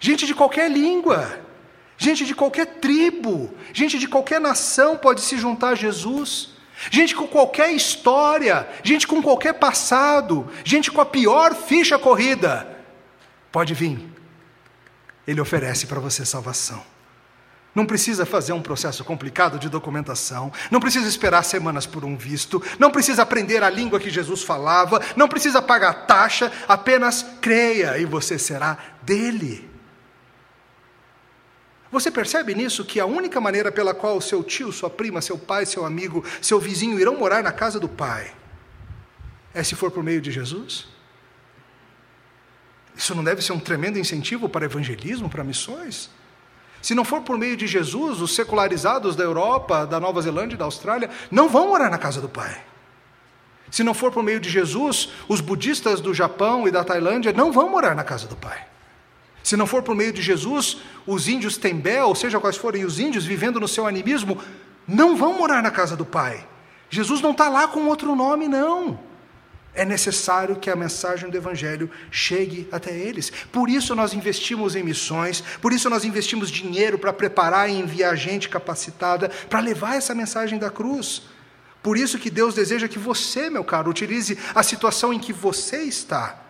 Gente 0.00 0.26
de 0.26 0.34
qualquer 0.34 0.70
língua. 0.70 1.46
Gente 1.98 2.26
de 2.26 2.34
qualquer 2.34 2.66
tribo, 2.66 3.50
gente 3.72 3.98
de 3.98 4.06
qualquer 4.06 4.38
nação 4.38 4.98
pode 4.98 5.22
se 5.22 5.38
juntar 5.38 5.70
a 5.70 5.74
Jesus. 5.74 6.50
Gente 6.90 7.14
com 7.14 7.26
qualquer 7.26 7.72
história, 7.72 8.68
gente 8.82 9.06
com 9.06 9.22
qualquer 9.22 9.54
passado, 9.54 10.50
gente 10.64 10.90
com 10.90 11.00
a 11.00 11.06
pior 11.06 11.54
ficha 11.54 11.98
corrida, 11.98 12.66
pode 13.50 13.74
vir. 13.74 14.06
Ele 15.26 15.40
oferece 15.40 15.86
para 15.86 15.98
você 15.98 16.24
salvação. 16.24 16.82
Não 17.74 17.84
precisa 17.84 18.24
fazer 18.24 18.52
um 18.54 18.62
processo 18.62 19.04
complicado 19.04 19.58
de 19.58 19.68
documentação, 19.68 20.50
não 20.70 20.80
precisa 20.80 21.08
esperar 21.08 21.42
semanas 21.42 21.84
por 21.84 22.04
um 22.04 22.16
visto, 22.16 22.62
não 22.78 22.90
precisa 22.90 23.22
aprender 23.22 23.62
a 23.62 23.68
língua 23.68 24.00
que 24.00 24.08
Jesus 24.08 24.42
falava, 24.42 25.00
não 25.14 25.28
precisa 25.28 25.60
pagar 25.60 26.06
taxa, 26.06 26.50
apenas 26.66 27.26
creia 27.40 27.98
e 27.98 28.06
você 28.06 28.38
será 28.38 28.78
dele. 29.02 29.75
Você 31.90 32.10
percebe 32.10 32.54
nisso 32.54 32.84
que 32.84 32.98
a 32.98 33.06
única 33.06 33.40
maneira 33.40 33.70
pela 33.70 33.94
qual 33.94 34.20
seu 34.20 34.42
tio, 34.42 34.72
sua 34.72 34.90
prima, 34.90 35.20
seu 35.20 35.38
pai, 35.38 35.64
seu 35.64 35.84
amigo, 35.84 36.24
seu 36.42 36.58
vizinho 36.58 36.98
irão 36.98 37.16
morar 37.16 37.42
na 37.42 37.52
casa 37.52 37.78
do 37.78 37.88
Pai 37.88 38.32
é 39.56 39.62
se 39.62 39.74
for 39.74 39.90
por 39.90 40.04
meio 40.04 40.20
de 40.20 40.30
Jesus? 40.30 40.86
Isso 42.94 43.14
não 43.14 43.24
deve 43.24 43.40
ser 43.40 43.54
um 43.54 43.58
tremendo 43.58 43.98
incentivo 43.98 44.50
para 44.50 44.66
evangelismo, 44.66 45.30
para 45.30 45.42
missões? 45.42 46.10
Se 46.82 46.94
não 46.94 47.06
for 47.06 47.22
por 47.22 47.38
meio 47.38 47.56
de 47.56 47.66
Jesus, 47.66 48.20
os 48.20 48.34
secularizados 48.34 49.16
da 49.16 49.24
Europa, 49.24 49.86
da 49.86 49.98
Nova 49.98 50.20
Zelândia 50.20 50.56
e 50.56 50.58
da 50.58 50.66
Austrália 50.66 51.08
não 51.30 51.48
vão 51.48 51.68
morar 51.68 51.90
na 51.90 51.96
casa 51.96 52.20
do 52.20 52.28
Pai. 52.28 52.62
Se 53.70 53.82
não 53.82 53.94
for 53.94 54.12
por 54.12 54.22
meio 54.22 54.38
de 54.38 54.50
Jesus, 54.50 55.08
os 55.26 55.40
budistas 55.40 56.02
do 56.02 56.12
Japão 56.12 56.68
e 56.68 56.70
da 56.70 56.84
Tailândia 56.84 57.32
não 57.32 57.50
vão 57.50 57.70
morar 57.70 57.94
na 57.94 58.04
casa 58.04 58.28
do 58.28 58.36
Pai. 58.36 58.62
Se 59.46 59.56
não 59.56 59.64
for 59.64 59.80
por 59.80 59.94
meio 59.94 60.12
de 60.12 60.20
Jesus, 60.20 60.78
os 61.06 61.28
índios 61.28 61.56
Tembé, 61.56 62.02
ou 62.02 62.16
seja, 62.16 62.40
quais 62.40 62.56
forem 62.56 62.84
os 62.84 62.98
índios 62.98 63.24
vivendo 63.24 63.60
no 63.60 63.68
seu 63.68 63.86
animismo, 63.86 64.42
não 64.88 65.16
vão 65.16 65.38
morar 65.38 65.62
na 65.62 65.70
casa 65.70 65.96
do 65.96 66.04
Pai. 66.04 66.44
Jesus 66.90 67.20
não 67.20 67.30
está 67.30 67.48
lá 67.48 67.68
com 67.68 67.86
outro 67.86 68.16
nome, 68.16 68.48
não. 68.48 68.98
É 69.72 69.84
necessário 69.84 70.56
que 70.56 70.68
a 70.68 70.74
mensagem 70.74 71.30
do 71.30 71.36
Evangelho 71.36 71.88
chegue 72.10 72.68
até 72.72 72.98
eles. 72.98 73.30
Por 73.52 73.70
isso 73.70 73.94
nós 73.94 74.14
investimos 74.14 74.74
em 74.74 74.82
missões, 74.82 75.44
por 75.62 75.72
isso 75.72 75.88
nós 75.88 76.04
investimos 76.04 76.50
dinheiro 76.50 76.98
para 76.98 77.12
preparar 77.12 77.70
e 77.70 77.78
enviar 77.78 78.16
gente 78.16 78.48
capacitada 78.48 79.28
para 79.48 79.60
levar 79.60 79.94
essa 79.94 80.12
mensagem 80.12 80.58
da 80.58 80.70
cruz. 80.70 81.22
Por 81.84 81.96
isso 81.96 82.18
que 82.18 82.30
Deus 82.30 82.52
deseja 82.52 82.88
que 82.88 82.98
você, 82.98 83.48
meu 83.48 83.62
caro, 83.62 83.90
utilize 83.90 84.36
a 84.52 84.64
situação 84.64 85.12
em 85.12 85.20
que 85.20 85.32
você 85.32 85.82
está 85.84 86.45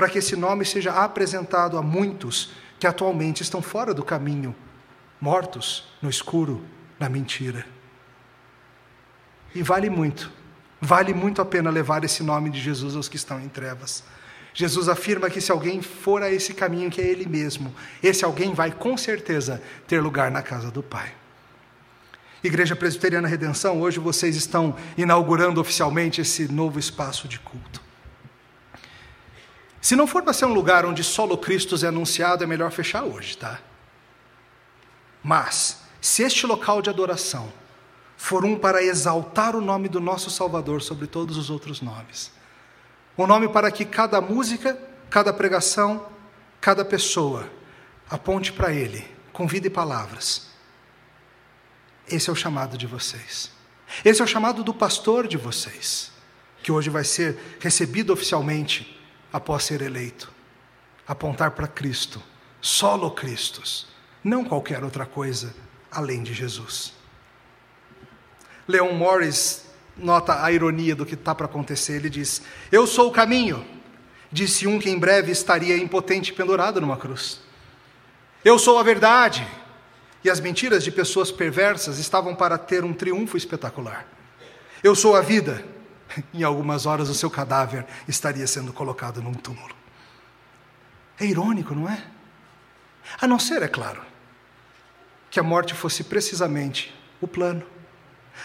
para 0.00 0.08
que 0.08 0.18
esse 0.18 0.34
nome 0.34 0.64
seja 0.64 0.92
apresentado 0.92 1.76
a 1.76 1.82
muitos 1.82 2.52
que 2.78 2.86
atualmente 2.86 3.42
estão 3.42 3.60
fora 3.60 3.92
do 3.92 4.02
caminho, 4.02 4.56
mortos 5.20 5.92
no 6.00 6.08
escuro, 6.08 6.64
na 6.98 7.06
mentira. 7.06 7.66
E 9.54 9.62
vale 9.62 9.90
muito, 9.90 10.32
vale 10.80 11.12
muito 11.12 11.42
a 11.42 11.44
pena 11.44 11.68
levar 11.68 12.02
esse 12.02 12.22
nome 12.22 12.48
de 12.48 12.58
Jesus 12.58 12.96
aos 12.96 13.10
que 13.10 13.16
estão 13.16 13.38
em 13.42 13.48
trevas. 13.50 14.02
Jesus 14.54 14.88
afirma 14.88 15.28
que 15.28 15.38
se 15.38 15.52
alguém 15.52 15.82
for 15.82 16.22
a 16.22 16.32
esse 16.32 16.54
caminho 16.54 16.90
que 16.90 17.02
é 17.02 17.06
Ele 17.06 17.26
mesmo, 17.26 17.70
esse 18.02 18.24
alguém 18.24 18.54
vai 18.54 18.72
com 18.72 18.96
certeza 18.96 19.60
ter 19.86 20.00
lugar 20.00 20.30
na 20.30 20.40
casa 20.40 20.70
do 20.70 20.82
Pai. 20.82 21.12
Igreja 22.42 22.74
Presbiteriana 22.74 23.28
Redenção, 23.28 23.82
hoje 23.82 24.00
vocês 24.00 24.34
estão 24.34 24.74
inaugurando 24.96 25.60
oficialmente 25.60 26.22
esse 26.22 26.50
novo 26.50 26.78
espaço 26.78 27.28
de 27.28 27.38
culto. 27.38 27.89
Se 29.80 29.96
não 29.96 30.06
for 30.06 30.22
para 30.22 30.32
ser 30.32 30.44
um 30.44 30.52
lugar 30.52 30.84
onde 30.84 31.02
solo 31.02 31.38
Cristo 31.38 31.74
é 31.84 31.88
anunciado, 31.88 32.44
é 32.44 32.46
melhor 32.46 32.70
fechar 32.70 33.02
hoje, 33.02 33.36
tá? 33.36 33.60
Mas, 35.22 35.80
se 36.00 36.22
este 36.22 36.46
local 36.46 36.82
de 36.82 36.90
adoração 36.90 37.52
for 38.16 38.44
um 38.44 38.58
para 38.58 38.82
exaltar 38.82 39.56
o 39.56 39.60
nome 39.60 39.88
do 39.88 40.00
nosso 40.00 40.30
Salvador 40.30 40.82
sobre 40.82 41.06
todos 41.06 41.36
os 41.36 41.48
outros 41.48 41.80
nomes, 41.80 42.30
Um 43.18 43.26
nome 43.26 43.48
para 43.48 43.70
que 43.70 43.84
cada 43.84 44.18
música, 44.18 44.78
cada 45.10 45.30
pregação, 45.30 46.06
cada 46.58 46.84
pessoa 46.84 47.50
aponte 48.08 48.50
para 48.50 48.72
Ele, 48.72 49.06
com 49.30 49.46
vida 49.46 49.66
e 49.66 49.70
palavras. 49.70 50.48
Esse 52.08 52.30
é 52.30 52.32
o 52.32 52.36
chamado 52.36 52.78
de 52.78 52.86
vocês. 52.86 53.50
Esse 54.04 54.22
é 54.22 54.24
o 54.24 54.28
chamado 54.28 54.64
do 54.64 54.72
pastor 54.72 55.26
de 55.26 55.36
vocês, 55.36 56.10
que 56.62 56.72
hoje 56.72 56.88
vai 56.88 57.04
ser 57.04 57.58
recebido 57.60 58.10
oficialmente 58.10 58.99
após 59.32 59.64
ser 59.64 59.82
eleito. 59.82 60.30
Apontar 61.06 61.52
para 61.52 61.66
Cristo, 61.66 62.22
solo 62.60 63.10
Cristos, 63.10 63.86
não 64.22 64.44
qualquer 64.44 64.84
outra 64.84 65.06
coisa 65.06 65.54
além 65.90 66.22
de 66.22 66.32
Jesus. 66.32 66.92
Leon 68.68 68.92
Morris 68.92 69.66
nota 69.96 70.44
a 70.44 70.52
ironia 70.52 70.94
do 70.94 71.04
que 71.04 71.14
está 71.14 71.34
para 71.34 71.46
acontecer. 71.46 71.94
Ele 71.94 72.10
diz: 72.10 72.42
Eu 72.70 72.86
sou 72.86 73.08
o 73.08 73.12
caminho, 73.12 73.66
disse 74.30 74.66
um 74.66 74.78
que 74.78 74.88
em 74.88 74.98
breve 74.98 75.32
estaria 75.32 75.76
impotente 75.76 76.32
pendurado 76.32 76.80
numa 76.80 76.96
cruz. 76.96 77.40
Eu 78.44 78.58
sou 78.58 78.78
a 78.78 78.82
verdade, 78.82 79.46
e 80.24 80.30
as 80.30 80.40
mentiras 80.40 80.84
de 80.84 80.90
pessoas 80.90 81.30
perversas 81.30 81.98
estavam 81.98 82.34
para 82.34 82.56
ter 82.56 82.84
um 82.84 82.92
triunfo 82.92 83.36
espetacular. 83.36 84.06
Eu 84.82 84.94
sou 84.94 85.14
a 85.14 85.20
vida, 85.20 85.64
em 86.32 86.42
algumas 86.42 86.86
horas 86.86 87.08
o 87.08 87.14
seu 87.14 87.30
cadáver 87.30 87.86
estaria 88.08 88.46
sendo 88.46 88.72
colocado 88.72 89.22
num 89.22 89.34
túmulo. 89.34 89.74
É 91.18 91.26
irônico, 91.26 91.74
não 91.74 91.88
é? 91.88 92.02
A 93.20 93.26
não 93.26 93.38
ser, 93.38 93.62
é 93.62 93.68
claro, 93.68 94.02
que 95.30 95.38
a 95.38 95.42
morte 95.42 95.74
fosse 95.74 96.04
precisamente 96.04 96.94
o 97.20 97.28
plano. 97.28 97.64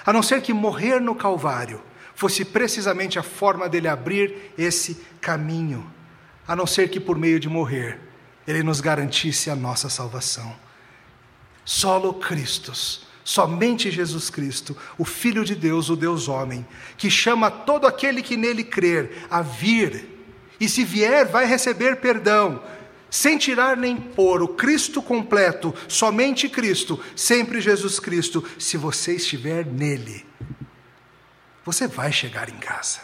A 0.05 0.11
não 0.11 0.21
ser 0.21 0.41
que 0.41 0.53
morrer 0.53 0.99
no 0.99 1.15
Calvário 1.15 1.81
fosse 2.13 2.45
precisamente 2.45 3.19
a 3.19 3.23
forma 3.23 3.67
dele 3.67 3.87
abrir 3.87 4.53
esse 4.57 4.95
caminho. 5.21 5.89
A 6.47 6.55
não 6.55 6.65
ser 6.65 6.89
que 6.89 6.99
por 6.99 7.17
meio 7.17 7.39
de 7.39 7.49
morrer 7.49 7.99
ele 8.47 8.61
nos 8.61 8.79
garantisse 8.79 9.49
a 9.49 9.55
nossa 9.55 9.89
salvação. 9.89 10.55
Solo 11.63 12.13
Christus, 12.13 13.07
somente 13.25 13.89
Jesus 13.89 14.29
Cristo, 14.29 14.77
o 14.99 15.03
Filho 15.03 15.43
de 15.43 15.55
Deus, 15.55 15.89
o 15.89 15.95
Deus 15.95 16.29
homem, 16.29 16.65
que 16.95 17.09
chama 17.09 17.49
todo 17.49 17.87
aquele 17.87 18.21
que 18.21 18.37
nele 18.37 18.63
crer 18.63 19.25
a 19.31 19.41
vir, 19.41 20.07
e 20.59 20.69
se 20.69 20.85
vier, 20.85 21.25
vai 21.25 21.45
receber 21.45 21.97
perdão, 21.97 22.63
sem 23.09 23.35
tirar 23.37 23.75
nem 23.75 23.97
pôr, 23.97 24.43
o 24.43 24.49
Cristo 24.49 25.01
completo, 25.01 25.73
somente 25.87 26.47
Cristo, 26.47 27.03
sempre 27.15 27.59
Jesus 27.59 27.99
Cristo, 27.99 28.47
se 28.59 28.77
você 28.77 29.15
estiver 29.15 29.65
nele, 29.65 30.23
você 31.65 31.87
vai 31.87 32.11
chegar 32.11 32.47
em 32.47 32.57
casa. 32.57 33.01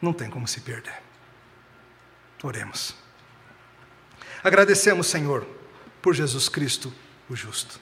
Não 0.00 0.12
tem 0.12 0.30
como 0.30 0.46
se 0.46 0.60
perder. 0.60 1.02
Oremos. 2.40 2.94
Agradecemos, 4.44 5.08
Senhor, 5.08 5.44
por 6.00 6.14
Jesus 6.14 6.48
Cristo, 6.48 6.92
o 7.28 7.34
justo. 7.34 7.80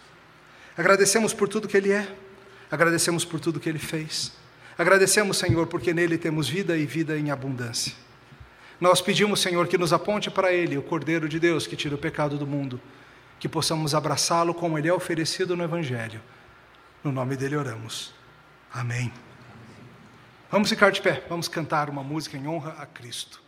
Agradecemos 0.80 1.34
por 1.34 1.46
tudo 1.46 1.68
que 1.68 1.76
Ele 1.76 1.92
é, 1.92 2.08
agradecemos 2.70 3.22
por 3.22 3.38
tudo 3.38 3.60
que 3.60 3.68
Ele 3.68 3.78
fez. 3.78 4.32
Agradecemos, 4.78 5.36
Senhor, 5.36 5.66
porque 5.66 5.92
nele 5.92 6.16
temos 6.16 6.48
vida 6.48 6.74
e 6.74 6.86
vida 6.86 7.18
em 7.18 7.30
abundância. 7.30 7.92
Nós 8.80 9.02
pedimos, 9.02 9.42
Senhor, 9.42 9.68
que 9.68 9.76
nos 9.76 9.92
aponte 9.92 10.30
para 10.30 10.54
Ele, 10.54 10.78
o 10.78 10.82
Cordeiro 10.82 11.28
de 11.28 11.38
Deus 11.38 11.66
que 11.66 11.76
tira 11.76 11.94
o 11.94 11.98
pecado 11.98 12.38
do 12.38 12.46
mundo, 12.46 12.80
que 13.38 13.46
possamos 13.46 13.94
abraçá-lo 13.94 14.54
como 14.54 14.78
Ele 14.78 14.88
é 14.88 14.92
oferecido 14.94 15.54
no 15.54 15.62
Evangelho. 15.62 16.22
No 17.04 17.12
nome 17.12 17.36
dele 17.36 17.56
oramos. 17.56 18.14
Amém. 18.72 19.12
Vamos 20.50 20.70
ficar 20.70 20.92
de 20.92 21.02
pé, 21.02 21.22
vamos 21.28 21.46
cantar 21.46 21.90
uma 21.90 22.02
música 22.02 22.38
em 22.38 22.48
honra 22.48 22.74
a 22.78 22.86
Cristo. 22.86 23.39